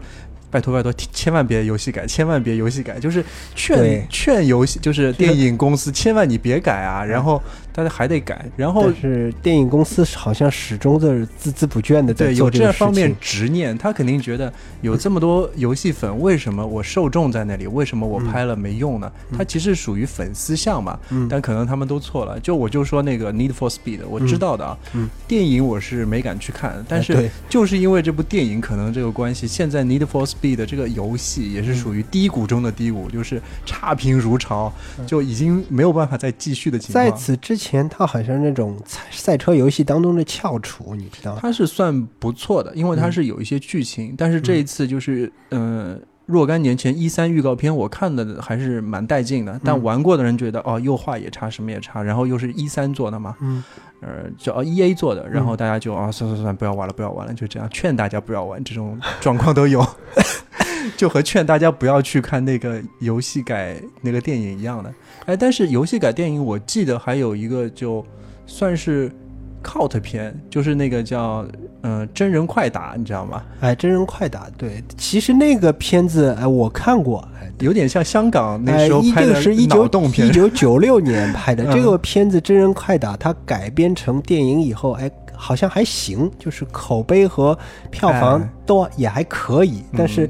[0.50, 3.24] 拜托拜托，千万别游戏改，千万别游戏改，就是
[3.56, 7.06] 劝劝游戏，就是电影公司，千万你别改啊！
[7.06, 7.42] 然后
[7.74, 13.18] 大家还得改，然后但是电影公司好像始终的孜孜不倦的在对有做这个事这方面情。
[13.20, 19.12] 执念，他肯定觉得有这么多游戏粉，为什么我受众在那里，为什么我拍了没用呢？
[19.38, 22.40] 他其实属于粉丝向嘛，嗯但可能他们都错了。
[22.40, 34.72] 就我就说那个 Need for Speed，我知道的啊，嗯电影我是没敢去看，但是就是因为这部电影可能这个关系，现在 Need for Speed 的这个游戏也是属于低谷中的低谷，就是差评如潮，
[35.08, 37.06] 就已经没有办法再继续的情况。
[37.06, 41.40] 在此之前，他好像那种赛赛车游戏当中的翘楚，你知道吗？
[41.42, 53.64] 它是算不错的，因为它嗯是有一些剧情，但是这一次就是，嗯、若干年前一三预告片我看的还是蛮带劲的，但嗯玩过的人觉得哦，又画也差，什么也差，然后又是一三做的嘛，嗯，
[54.02, 59.86] 呃，叫哦 E A 做的，然后大家就啊、算算算，不要玩了，不要玩了，就这样劝大家不要玩，这种状况都有。
[60.98, 64.94] 就和劝大家不要去看那个游戏改那个电影一样的。
[65.26, 68.06] 哎，但是游戏改电影，我记得还有一个就
[68.46, 69.12] 算是
[69.64, 71.46] cult 片，就是那个叫
[71.82, 73.44] 嗯、呃真人快打，你知道吗？
[73.60, 77.48] 哎，真人快打，对，其实那个片子哎我看过，哎。
[77.60, 80.32] 有点像香港那时候拍的脑个是一九洞片一。
[80.32, 87.56] 九九六年拍的 嗯这个片子《真人快打》，它改编成电影以后，哎，好像还行，就是口碑和
[87.92, 89.84] 票房哎都也还可以。
[89.96, 90.28] 但是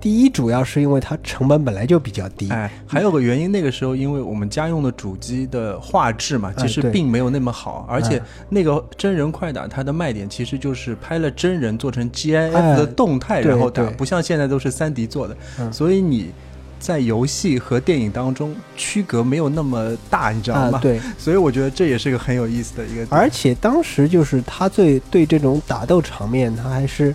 [0.00, 16.30] 第一，主要是因为它成本本来就比较低，哎，还有个原因，那个时候因为我们家用的主机的画质嘛，其实并没有那么好，而且哎那个真人快打它的卖点其实就是拍了真人做成 GIF 哎的动态，对然后打，不像现在都是三 D 做的，嗯所以你
[16.78, 20.98] 在游戏和电影当中区隔没有那么大，你知道吗？，啊对。
[21.18, 23.06] 所以我觉得这也是个很有意思的一个。
[23.10, 27.14] 而且当时就是他最对这种打斗场面，他还是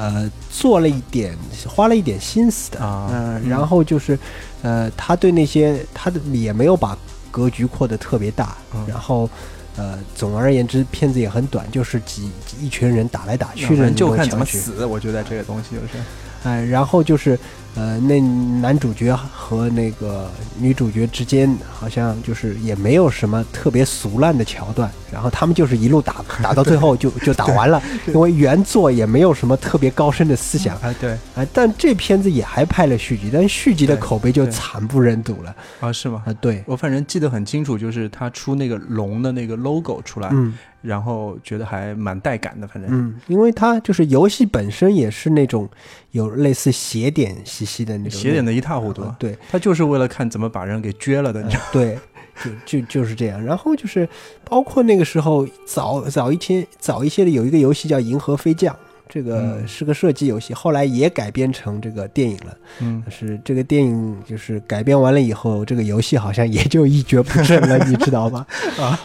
[0.00, 1.36] 呃做了一点，
[1.68, 4.18] 花了一点心思的啊然后就是
[4.62, 6.96] 呃，他对那些他的也没有把
[7.30, 9.28] 格局扩得特别大，嗯然后。
[9.76, 12.28] 呃，总而言之，片子也很短，就是几
[12.60, 16.04] 一群人打来打去的就看怎么死，我觉得这个东西就是。
[16.42, 17.38] 哎，然后就是，
[17.76, 18.20] 呃，那
[18.60, 20.28] 男主角和那个
[20.58, 31.16] 女主角之间好像就是也没有什么特别俗烂的桥段，然后他们就是一路打打到最后 就 就打完了，因为原作也没有什么特别高深的思想，哎，对。
[31.36, 35.54] 哎，但这片子也还拍了续集，但续集的口碑就惨不忍睹了。
[35.78, 36.22] 啊，是吗？
[36.26, 40.52] 啊，对，我反正记得很清楚，就是他出那个龙的那个 logo 出来，嗯。
[40.82, 42.90] 然后觉得还蛮带感的，反正。
[42.90, 45.68] 嗯，因为它就是游戏本身也是那种
[46.12, 51.68] 有类似邪点兮兮的那种写点的一塌糊涂啊，对，他就是为了看怎么把人给撅了的，你知道吗？
[51.72, 51.98] 对，
[52.42, 53.42] 就就就是这样。
[53.44, 54.08] 然后就是
[54.44, 58.74] 包括那个时候早早一天早一些的有一个游戏叫《银河飞将》，
[59.08, 62.56] 这个嗯是个射击游戏，后来也改编成这个电影了。
[62.80, 68.46] 嗯但是这个电影就是改编完了以后，这个游戏好像也就一蹶不振了，你知道吧？
[68.80, 68.98] 啊，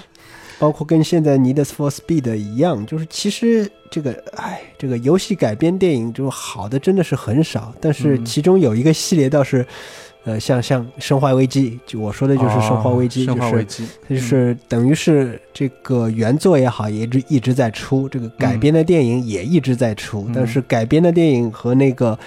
[0.60, 8.26] 包括跟现在《Need for Speed》一样，就是其实这个，哎，这个游戏改编电影就好的真的是很少，但是嗯。
[8.26, 9.65] 其中有一个系列倒是，
[10.24, 20.34] 呃，像像《生化危机》，就我说的就是《生化危机》哦生化就是危机，就是等于是这个原作也好，也一直一直在出，这个改编的电影也一直在出，嗯。
[20.36, 22.18] 但是改编的电影和那个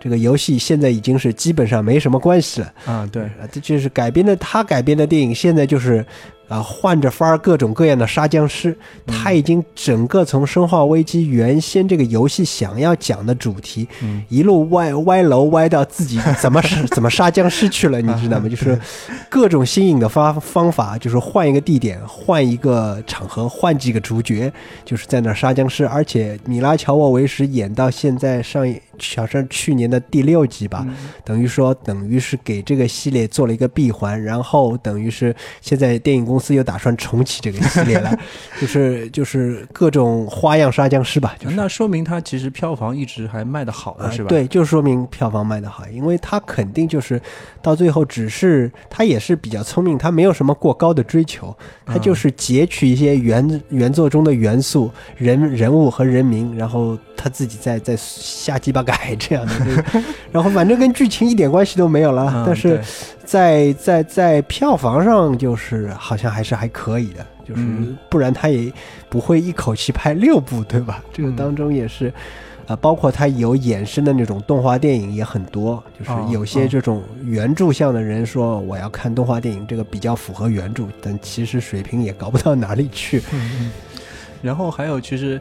[0.00, 2.72] 这个游戏现在已经是基本上没什么关系了。
[2.86, 6.06] 啊，对，啊，这就是改编的，他改编的电影现在就是，
[6.48, 18.48] 啊，换着法儿各种各样的杀僵尸，他已经整个从《生化危机》原先这个游戏想要讲的主题，嗯一路歪歪楼歪到自己怎么杀 怎么杀僵尸去了，你知道吗？
[18.50, 18.78] 就是
[19.28, 24.50] 各种新颖的方方法，就是换一个地点，换一个场合，换几个主角，
[24.84, 25.86] 就是在那儿杀僵尸。
[25.86, 28.80] 而且米拉乔沃维什演到现在上一
[29.16, 38.16] 好像去年的第六集吧，嗯等于说等于是给这个系列做了一个闭环，然后等于是现在电影公司又打算重启这个系列了，
[38.60, 41.56] 就是就是各种花样杀僵尸吧，就是。
[41.56, 47.20] 那说明他其实票房一直还卖的好的啊，是吧？，对，就说明票房卖得好，因为他肯定就是
[47.62, 51.56] 到最后只是他也是比较聪明，他没有什么过高的追求，
[51.86, 59.84] 他嗯就是截取一些原原作中的元素、人人物和人名，然后他自己再再瞎鸡巴改这样的，
[60.32, 62.80] 然后反正跟剧情一点关系都没有了，嗯但是
[63.22, 68.72] 在在在票房上就是好像还是还可以的，就是嗯不然他也
[69.10, 71.04] 不会一口气拍六部，对吧？
[71.12, 72.10] 这个嗯当中也是。
[72.66, 83.22] 啊，包括它有衍生的那种动画电影也很多，就是哦有些哦这种原著向的人说我要看动画电影，这个比较符合原著，但其实水平也高不到哪里去。
[83.32, 83.70] 嗯
[84.42, 85.40] 然后还有其实。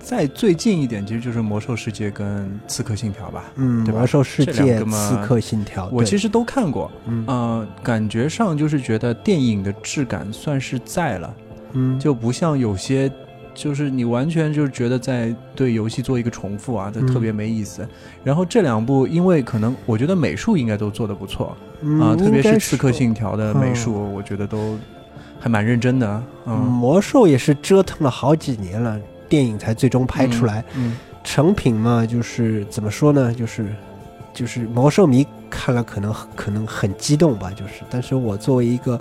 [0.00, 3.44] 再最近一点，其实就是《魔兽世界》跟《刺客信条》吧。
[3.56, 11.34] 嗯，对吧魔兽世这两界、刺客信条，我其实都看过，嗯呃，感觉上就是觉得电影的质感算是在了，
[11.74, 13.12] 嗯就不像有些，
[13.54, 17.86] 就是你完全就是觉得在对游戏做一个重复啊，这嗯特别没意思。
[18.24, 24.78] 然后这两部，因为可能我觉得美术应该都做得不错嗯啊，特别是《刺客信条》的美嗯术，我觉得都
[25.38, 26.22] 还蛮认真的。
[26.46, 28.98] 嗯，嗯，魔兽也是折腾了好几年了，
[29.30, 30.62] 电影才最终拍出来。
[30.74, 33.74] 嗯，成品嘛，就是怎么说呢，就是
[34.34, 39.00] 就是魔兽迷看了可能可能很激动吧，就是，但是我作为一个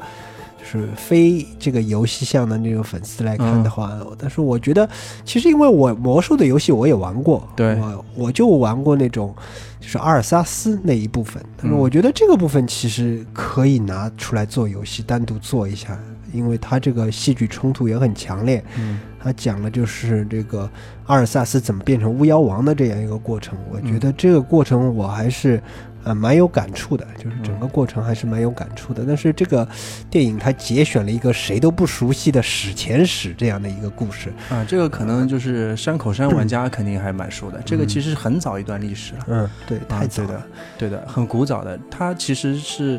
[0.57, 4.87] 就是非这个游戏向的那种粉丝来看的话，但是我觉得
[5.25, 7.75] 其实因为我魔兽的游戏我也玩过，对。
[7.75, 9.33] 我我就玩过那种
[9.79, 11.77] 就是阿尔萨斯那一部分，但是嗯。
[11.77, 15.97] 我觉得这个部分其实可以拿出来做游戏，单独做一下。
[16.33, 18.63] 因为他这个戏剧冲突也很强烈。
[18.77, 20.61] 嗯它讲的就是这个
[21.05, 23.59] 阿尔萨斯怎么变成巫妖王的这样一个过程。
[23.69, 25.61] 我觉得这个过程我还是
[26.05, 29.03] 呃蛮有感触的，就是整个过程还是蛮有感触的。
[29.05, 29.67] 但是这个
[30.09, 34.31] 电影它节选了一个谁都不熟悉的史前史这样的一个故事。
[34.49, 37.61] 啊，这个可能就是山口山玩家 肯定还蛮熟的。
[37.65, 40.47] 这个其实很早一段历史了，嗯，对，太早对的了。
[40.77, 41.77] 对的，很古早的。
[41.91, 42.97] 它其实是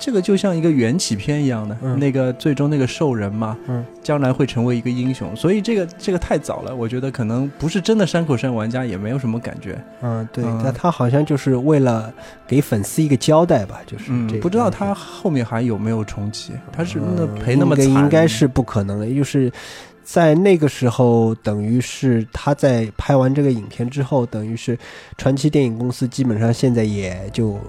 [0.00, 5.36] 这个就像一个缘起篇一样的，嗯那个最终那个兽人嘛，嗯，将来会成为一个英雄。
[5.36, 9.78] 所以这个这个太早了，我觉得可能不是真的山口山玩家也没有什么感觉。
[10.00, 12.12] 嗯，对，嗯那他好像就是为了
[12.46, 16.54] 给粉丝一个交代吧，就是这嗯，不知道他后面还有没有重启？
[16.72, 16.98] 他是
[17.44, 19.52] 赔那么惨，应该应该是不可能的，就是
[20.02, 24.78] 在那个时候，等于是他在拍完这个影片之后，等于是
[25.18, 27.60] 传奇电影公司基本上现在也就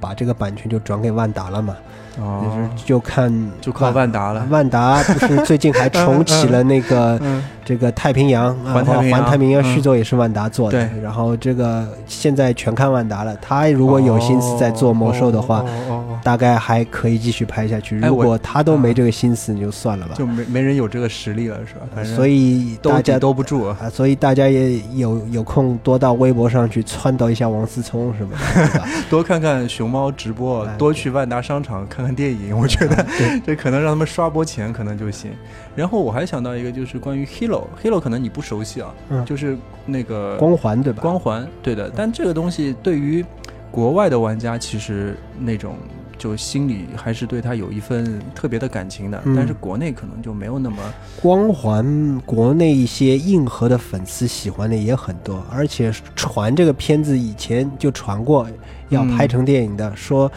[0.00, 1.76] 把这个版权就转给万达了嘛，
[2.16, 4.46] 就哦，是就看就靠万达了。
[4.50, 13.36] 万达不是最近还重启了那个 嗯这个太平洋，啊环太平洋环太平洋嗯续作也是万达做的，对然后这个现在全看万达了。
[13.36, 15.64] 他如果有心思在做魔兽的话，
[16.24, 18.00] 大概还可以继续拍下去。
[18.02, 20.14] 哎如果他都没这个心思，你就算了吧。
[20.16, 21.82] 就没没人有这个实力了，是吧？
[21.94, 23.66] 反正所以大家兜不住。
[23.68, 28.32] 啊，所以大家也有有空多到微博上去撺掇一下王思聪什么
[28.74, 28.82] 的？
[29.08, 35.30] 多看看熊猫直播哎，多去万达商场看看看电影， 我觉得对这可能让他们刷波钱可能就行。
[35.76, 41.02] 然后我还想到一个，就是关于 Halo，Halo 可能你不熟悉啊，嗯就是那个光环对吧？
[41.02, 41.90] 光环，对的。
[41.94, 43.24] 但这个东西对于
[43.70, 45.76] 国外的玩家，其实那种
[46.18, 50.76] 就心里还是对他有一份特别的感情的，嗯但是国内可能就没有那么
[51.20, 58.46] 光环国内一些硬核的粉丝喜欢的也很多，而且传这个片子以前就传过
[58.88, 60.30] 要拍成电影的，说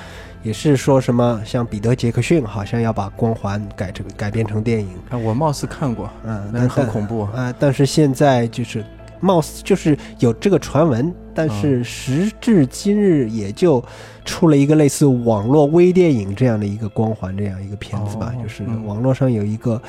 [0.44, 7.22] 也是说什么像彼得·杰克逊好像要把光环改成改编成电影，啊，我貌似看过，嗯，但是很恐怖。
[7.34, 8.86] 啊、但是现在就是
[9.20, 13.84] 貌似就是有这个传闻，但是时至今日也就
[14.26, 19.82] 出了一个类似网络微电影这样的一个光环这样一个片子吧，哦就是嗯网络上有一个。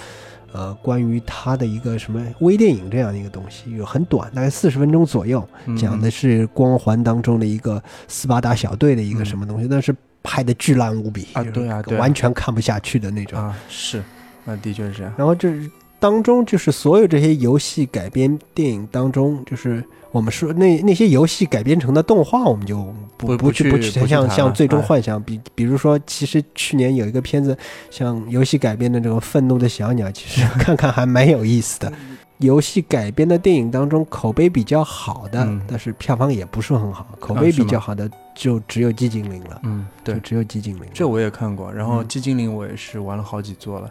[0.56, 9.92] 呃，关于他的一个什么微电影这样的一个东西，有很短，大概四十分钟左右，嗯讲的是光环当中的一个斯巴达小队的一个嗯什么东西，但是
[10.24, 13.38] 拍的巨烂无比啊对啊对啊完全看不下去的那种。
[13.38, 13.98] 啊，是，
[14.44, 15.12] 啊，的确是这样。
[15.16, 15.70] 然后就是
[16.00, 22.76] 当中就是所有这些游戏改编电影当中，就是我们说那那些游戏改编成的动画，我们就
[23.16, 27.56] 不不不去去不去不去像像最终哎幻想，比比如说，其实去年有一个片子，
[27.90, 31.92] 像游戏改编的这个《愤怒的小鸟》，其实看看还蛮有意思的。
[32.38, 40.82] 游戏改编的电影当中，口碑比较好的，嗯但是票房也不是很好，口碑比较好的就只有《寂静岭》了，嗯，对就，只有《寂静岭》。
[40.92, 41.72] 这我也看过。
[41.72, 43.90] 然后嗯《寂静岭》我也是玩了好几座了，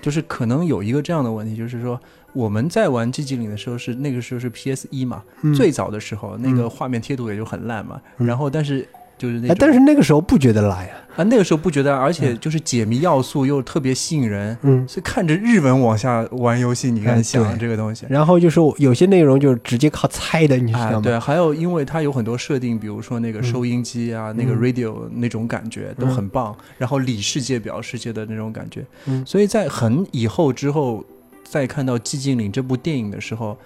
[0.00, 2.00] 就是可能有一个这样的问题，就是说
[2.32, 8.00] 我们在玩《寂静岭》的时候是那个时候是 PS 一嘛，嗯最早的时候那个嗯画面贴图也就很烂嘛。
[8.18, 8.88] 嗯然后但是
[9.18, 17.58] 就是那但是那个时候不觉得烂呀，啊那个时候不觉得，而且嗯就是解谜要素又特别吸引人，嗯，所以看着日文往下玩游戏，你哎敢想对。
[17.60, 18.04] 这个东西？
[18.08, 20.96] 然后就是有些内容就是直接靠猜的，你知道，吗？
[20.96, 23.44] 啊对，还有因为它有很多设定，比如说那个嗯。
[23.44, 24.58] 收音机啊，那个嗯。
[24.60, 29.24] radio 那种感觉都很棒，然后里世界表世界的那种感觉，嗯。
[29.26, 31.04] 所以在很以后之后
[31.44, 33.56] 再看到《寂静岭》这部电影的时候，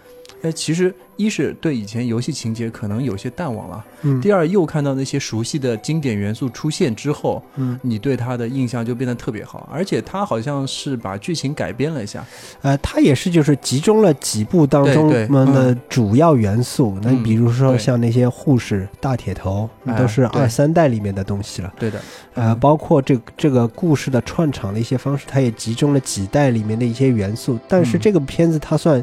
[0.42, 12.24] 哎，其实一是对以前游戏情节可能有些淡忘了，嗯第二又看到那些熟悉的经典元素出现之后，嗯，你对它的印象就变得特别好，而且它好像是把剧情改编了一下，
[12.62, 16.98] 呃，它也是就是集中了几部当中的主要元素。
[17.02, 21.72] 那嗯比如说像那些护士、大铁头，都是二三代里面的东西了。
[21.78, 21.98] 对的，
[22.34, 27.58] 呃，嗯包括这这个故事的串场的一些方式，它也集中了几代里面的一些元素。
[27.66, 29.02] 但是嗯这个片子它算。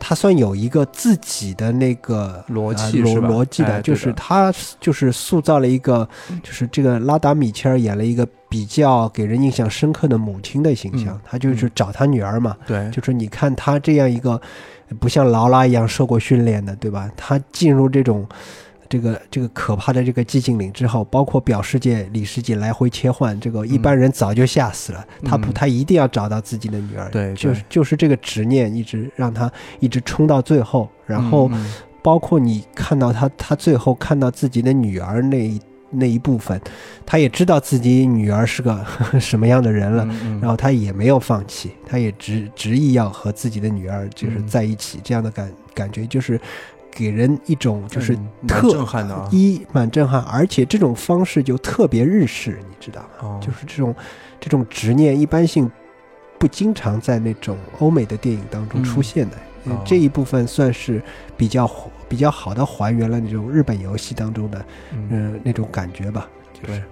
[0.00, 3.28] 它算有一个自己的那个逻辑是吧？
[3.28, 6.08] 逻辑的，就是他就是塑造了一个，
[6.42, 14.40] 就是这个拉达米切尔演了一个比较给人印象深刻的母亲的形象嗯，她就是找他女儿嘛，对，就是你看他这样一个
[14.98, 17.08] 不像劳拉一样受过训练的，对吧？
[17.16, 18.26] 他进入这种
[18.90, 25.02] 这个这个可怕的这个寂静岭之后，包括表世界、里世界来回切换，这个一般人早就吓死了。
[25.24, 31.50] 他不，他一定要找到自己的女儿，对就是就是这个执念一直让他一直冲到最后，然后。
[32.02, 35.60] 包括你看到他，他最后看到自己的女儿那一
[35.90, 36.58] 那一部分，
[37.04, 38.82] 他也知道自己女儿是个
[39.20, 46.40] 什么样的人了，嗯嗯然后他也没有放弃，他也执执意要和自己的女儿就是嗯在一起，这样的感感觉就是
[46.90, 53.08] 给人一种就是特震撼的啊一蛮震撼，而且这种方式就特别日式，你知道吗？
[53.20, 53.94] 哦就是这种
[54.40, 55.70] 这种执念一般性
[56.38, 59.36] 不经常在那种欧美的电影当中出现的。
[59.36, 59.40] 嗯
[59.74, 61.02] 哦这一部分算是
[61.36, 61.70] 比较
[62.08, 66.26] 比较好的还原了那种日本游戏当中的嗯，嗯、那种感觉吧。
[66.54, 66.84] 就是对，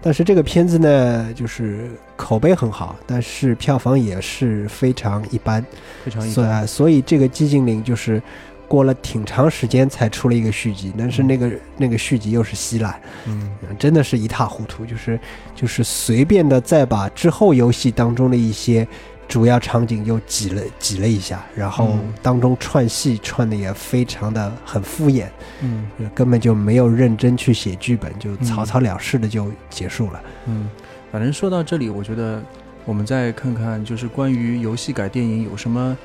[0.00, 5.62] 但是这个片子呢，就是口碑很好，但是票房也是非常一般，
[6.02, 6.32] 非常一般。
[6.34, 8.22] 所以啊，所以这个寂静岭就是
[8.74, 13.48] 过了挺长时间才出了一个续集，但是那个、那个续集又是稀烂，嗯。
[13.62, 15.18] 嗯真的是一塌糊涂，就是
[15.54, 18.86] 就是随便的再把之后游戏当中的一些
[19.28, 22.12] 主要场景又挤了挤了一下，然后嗯。
[22.20, 25.26] 当中串戏串的也非常的很敷衍，
[25.60, 25.88] 嗯。
[26.00, 28.42] 呃根本就没有认真去写剧本，就嗯。
[28.42, 30.20] 草草了事的就结束了。
[30.46, 30.68] 嗯，
[31.12, 32.42] 反正说到这里，我觉得
[32.84, 35.96] 我们再看看，就是关于游戏改电影有什么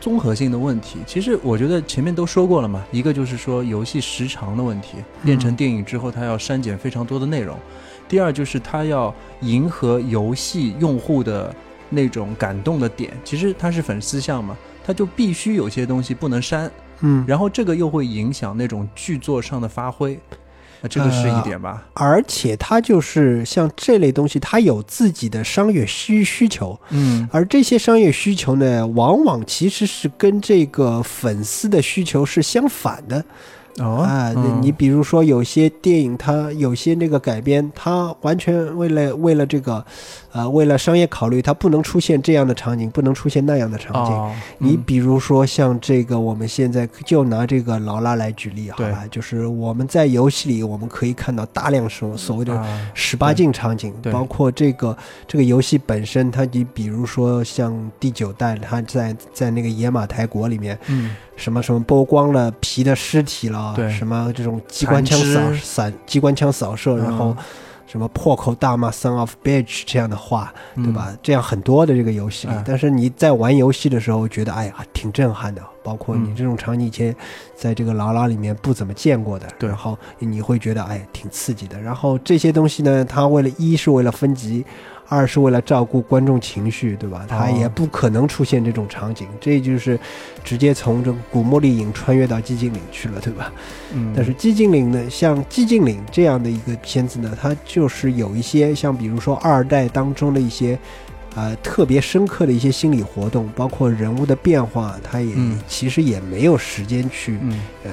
[0.00, 0.98] 综合性的问题。
[1.06, 7.54] 其实我觉得前面都说过了嘛，一个就是说游戏时长的问题，变成电影之后它要删减非常多的内容；
[8.08, 11.54] 第二就是它要迎合游戏用户的
[11.90, 13.12] 那种感动的点。
[13.22, 16.70] 其实它是粉丝向嘛，它就必须有些东西不能删，
[17.00, 20.18] 嗯，然后这个又会影响那种剧作上的发挥。
[20.82, 21.84] 那这个是一点吧？
[21.94, 33.24] 而且它就是像这类东西，它有自己的商业需需求，嗯而这些商业需求呢，往往其实是跟这个粉丝的需求是相反的。
[33.78, 39.82] 哦啊，嗯你比如说有些电影，它有些那个改编，它完全为了为了这个，
[40.32, 44.40] 呃，为了商业考虑，它不能出现这样的场景，不能出现那样的场景。
[44.58, 61.14] 你比如说像这个，我们现在就拿这个劳拉来举例好吧，就是我们在游戏里我们可以看到大量所所谓的啊十八禁场景，对包括这个这个游戏本身，它你比如说像第九代，它在在那个野马台国里面，嗯。
[61.36, 63.90] 什么什么剥光了皮的尸体了，对。
[63.90, 67.44] 什么这种机关枪扫散机关枪扫射，然后嗯
[67.90, 71.12] 什么破口大骂 “son of bitch” 这样的话，对嗯吧？
[71.20, 77.14] 这样很多的这个游戏但是你在玩游戏的时候，觉得哎呀挺震撼的，包括你嗯这种场景以前
[77.56, 81.80] 在这个劳拉里面不怎么见过的，对然后你会觉得哎挺刺激的。
[81.80, 84.64] 然后这些东西呢，它为了一是为了分级。
[85.10, 87.26] 二是为了照顾观众情绪，对吧？
[87.28, 89.98] 它哦也不可能出现这种场景，这就是
[90.44, 93.52] 直接从这个古墓丽影穿越到寂静岭去了，对吧？
[93.92, 100.78] 嗯，但是寂静岭呢，像寂静岭这样的一个片子呢，它就是有一些像比如说二代当中的一些，
[101.34, 107.90] 呃，特别深刻的一些心理活动，包括人物的变化，它也、嗯其实也没有时间去嗯呃，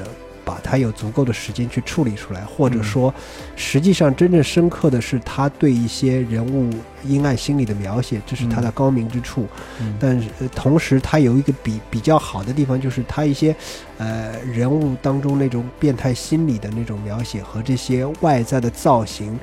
[0.48, 3.14] 把它有足够的时间去处理出来，或者嗯说，
[3.58, 6.74] 实际上真正深刻的是他对一些人物
[7.04, 9.46] 阴暗心理的描写，这是他的高明之处。
[9.82, 13.54] 嗯但是、呃同时，他有一个比比较好的地方，就是他一些
[13.98, 19.38] 呃人物当中那种变态心理的那种描写和这些外在的造型。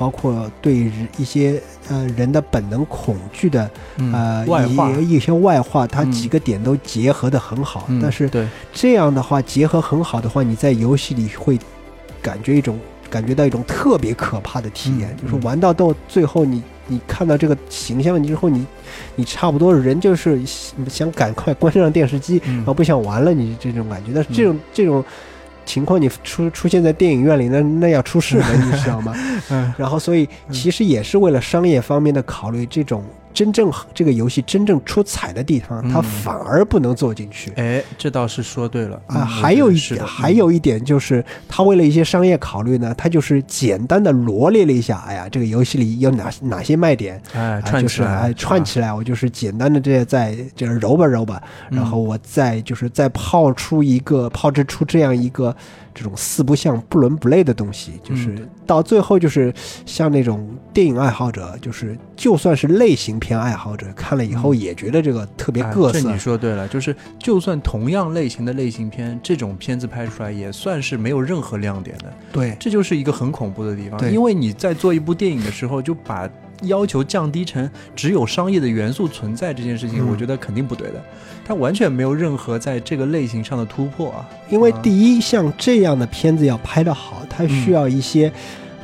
[0.00, 7.84] 包括对人一些呃人的本能恐惧的嗯呃外化，一一些外化，它嗯几个点都结合的很好。
[7.88, 11.58] 嗯但是对，这样的话，结合很好的话，你在游戏里会
[12.22, 12.78] 感觉一种
[13.10, 15.42] 感觉到一种特别可怕的体验，嗯就是嗯。
[15.42, 18.66] 玩到到最后你，你看到这个形象之后，你
[19.16, 20.40] 你差不多人就是
[20.88, 22.56] 想赶快关上电视机，嗯。
[22.56, 24.12] 然后不想玩了，你这种感觉。
[24.14, 25.04] 但是这种、这种
[25.64, 29.14] 情况，你出出现在电影院里，那那要出事的， 你知道吗？
[29.50, 37.52] 嗯然后，所以其实也是为了商业方面的考虑，这种真正这个游戏真正出彩的地方，它嗯反而不能做进去。
[37.56, 38.96] 哎，这倒是说对了。
[39.06, 51.76] 啊，嗯还有一点，还有一点就是，他为了一些商业考虑呢，他就是简单的罗列了一下，哎呀，这个游戏里有哪哪些卖点，哎啊串起来，串起来，我就是简单的这些再就是揉吧揉吧，嗯。
[51.76, 55.54] 然后我再就是再泡出一个泡制出这样一个
[56.00, 59.52] 这种四不像不伦不类的东西，就是嗯到最后就是
[59.84, 66.18] 像那种电影爱好者，就是就算是类型片爱好者看了以后也觉得这个特别哎各色这你。
[66.18, 74.00] 说对了，就是就算同样类型的类型片，这种片子拍出来也算是没有任何亮点的，对，这就是一个很恐怖的地方。
[74.00, 76.26] 对因为你在做一部电影的时候，就把
[76.62, 81.02] 要求降低成只有商业的元素存在这件事情，嗯我觉得肯定不对的。
[81.44, 84.28] 它完全没有任何在这个类型上的突破啊。
[84.48, 88.32] 因为第一，像这样的片子要拍得好，它需要一些，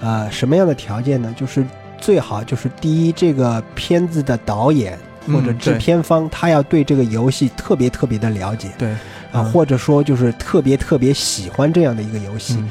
[0.01, 1.33] 呃，什么样的条件呢？
[1.37, 1.65] 就是
[2.01, 4.99] 最好就是第一，这个片子的导演
[5.29, 8.99] 或者制片方，他要对这个游戏特别特别的了解对，啊，
[9.35, 12.69] 嗯或者说就是特别特别喜欢这样的一个游戏嗯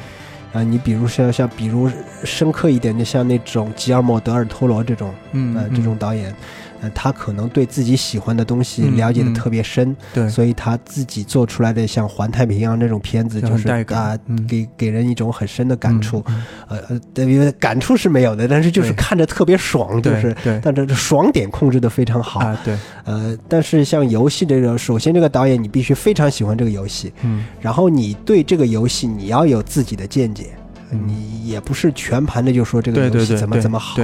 [0.56, 0.64] 啊。
[0.64, 1.90] 你比如像像比如
[2.24, 6.34] 深刻一点的，像那种吉尔莫·德尔托罗这种嗯呃，这种导演，
[6.82, 9.34] 呃，他可能对自己喜欢的东西嗯了解的嗯。
[9.34, 14.46] 特别深，对，所以他自己做出来的像《环太平洋》这种片子，就是啊，嗯。
[14.48, 16.24] 给给人一种很深的感触。
[16.28, 20.36] 嗯呃因为感触是没有的，但是就是看着特别爽，就是。
[20.44, 20.60] 对。
[20.64, 27.46] 但这这爽点控制的非常好，啊，对，呃，但是像游戏这个，首先这个导演你必须非常喜欢这个游戏，嗯。
[27.62, 34.00] 然后你对这个游戏你要有自己的见解，嗯你也不是全盘的就说这个游戏怎么怎么好，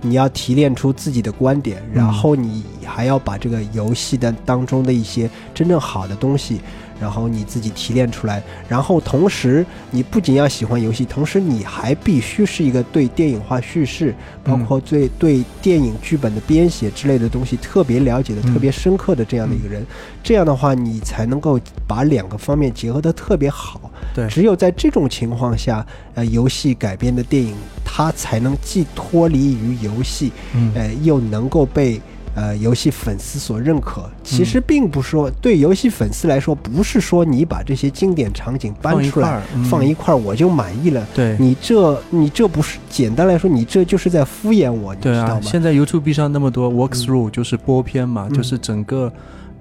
[0.00, 1.94] 你要提炼出自己的观点，嗯。
[1.94, 6.60] 然后你还要把这个游戏的当中的一些真正好的东西，
[7.00, 19.84] 然后你自己提炼出来，然后同时你不仅要喜欢游戏，同时你还必须是一个对电影化叙事，包嗯括对对电影剧本的编写之类的东西特别了解的、嗯特别深刻的这样的一个人，
[20.22, 23.90] 这样的话你才能够把两个方面结合的特别好。
[24.14, 24.26] 对。
[24.28, 25.84] 只有在这种情况下，
[26.14, 30.72] 呃，游戏改编的电影它才能既脱离于游戏，嗯。
[30.74, 32.00] 呃，又能够被
[32.36, 34.08] 呃游戏粉丝所认可。
[34.22, 41.04] 其嗯实并不说对游戏粉丝来说，不是说你把这些经典场景搬出来放一块儿，我就满意了。
[41.12, 41.36] 对。
[41.40, 45.40] 你这你这不是简单来说，你这就是在敷衍我，你知对啊，道吗？
[45.42, 49.12] 现在 YouTube 上那么多 walkthrough，、就是播片嘛，嗯就是整个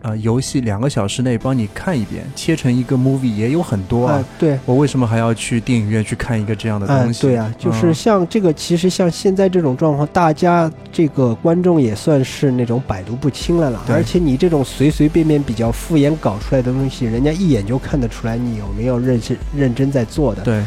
[0.01, 4.15] 呃游戏两个小时内帮你看一遍，切成一个 movie 也有很多啊。
[4.15, 4.57] 啊，对。
[4.65, 7.21] 我为什么还要去电影院去看一个这样的哎东，西？
[7.23, 13.81] 对啊，就是嗯像这个，其实像现在这种状况，大家这个观众也算是那种百毒不侵了啦。
[13.89, 20.43] 而且你这种随随便便比较敷衍搞出来的东西，人家一眼就看得出来你有没有认真认真在做的。
[20.43, 20.61] 对，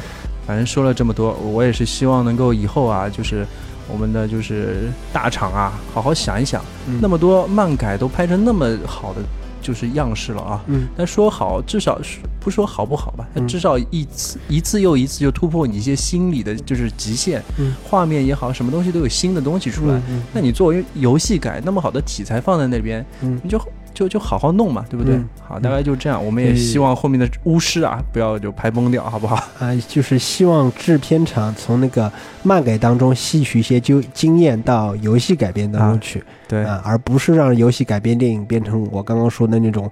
[0.46, 3.46] 反正说了这么多，我也是希望能够以后啊，就是
[3.90, 9.20] 我们的就是大厂啊，好好想一想，嗯，那么多漫改都拍成那么好的
[9.60, 10.62] 就是样式了啊。
[10.66, 10.88] 嗯。
[10.96, 17.74] 但说好，至少是不说好不好吧，至少一次一次又一次就突破你一些心理的，就是极限，嗯。
[17.84, 19.94] 画面也好，什么东西都有新的东西出来。
[19.94, 20.22] 嗯嗯。
[20.32, 23.40] 那你作为游戏改那么好的题材放在那边，嗯。
[23.42, 23.58] 你就
[23.98, 25.16] 就就好好弄嘛，对不对？
[25.16, 26.24] 嗯好，大概就这样。
[26.24, 29.34] 我们也希望后面的巫师啊，不要就拍崩掉，好不好？
[29.58, 32.12] 啊，就是希望制片厂从那个
[32.44, 36.22] 漫改当中吸取一些经经验到游戏改编当中啊去。
[36.46, 39.90] 对，啊，而不是让游戏改编电影变成我刚刚说的那种，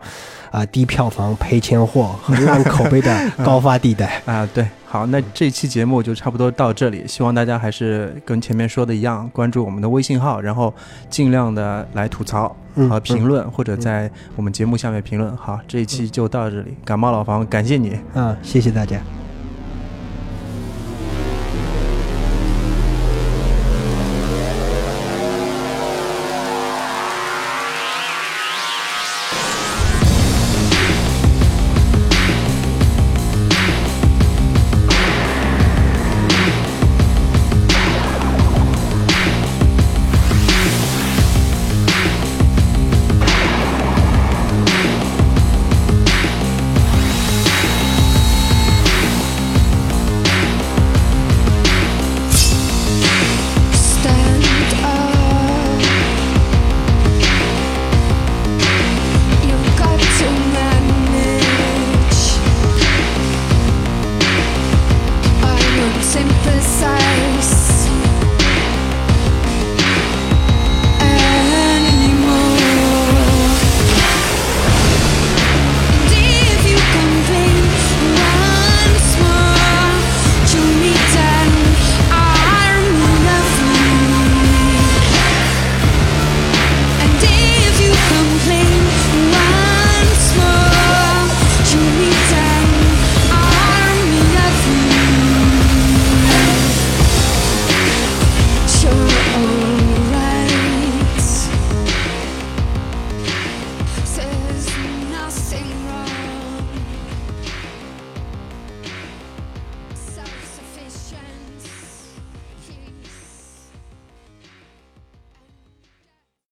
[0.52, 3.12] 啊低票房赔钱货和烂口碑的
[3.44, 4.22] 高发地带。
[4.24, 4.64] 啊，对，
[4.96, 10.72] 好，那这期节目就差不多到这里，希望大家还是跟前面说的一样，关注我们的微信号，然后
[11.10, 15.36] 尽量的来吐槽嗯和评论，或者在我们节目下面评论。
[15.36, 17.98] 好，这一期就到这里，感冒老房感谢你。
[18.14, 18.98] 啊，谢谢大家。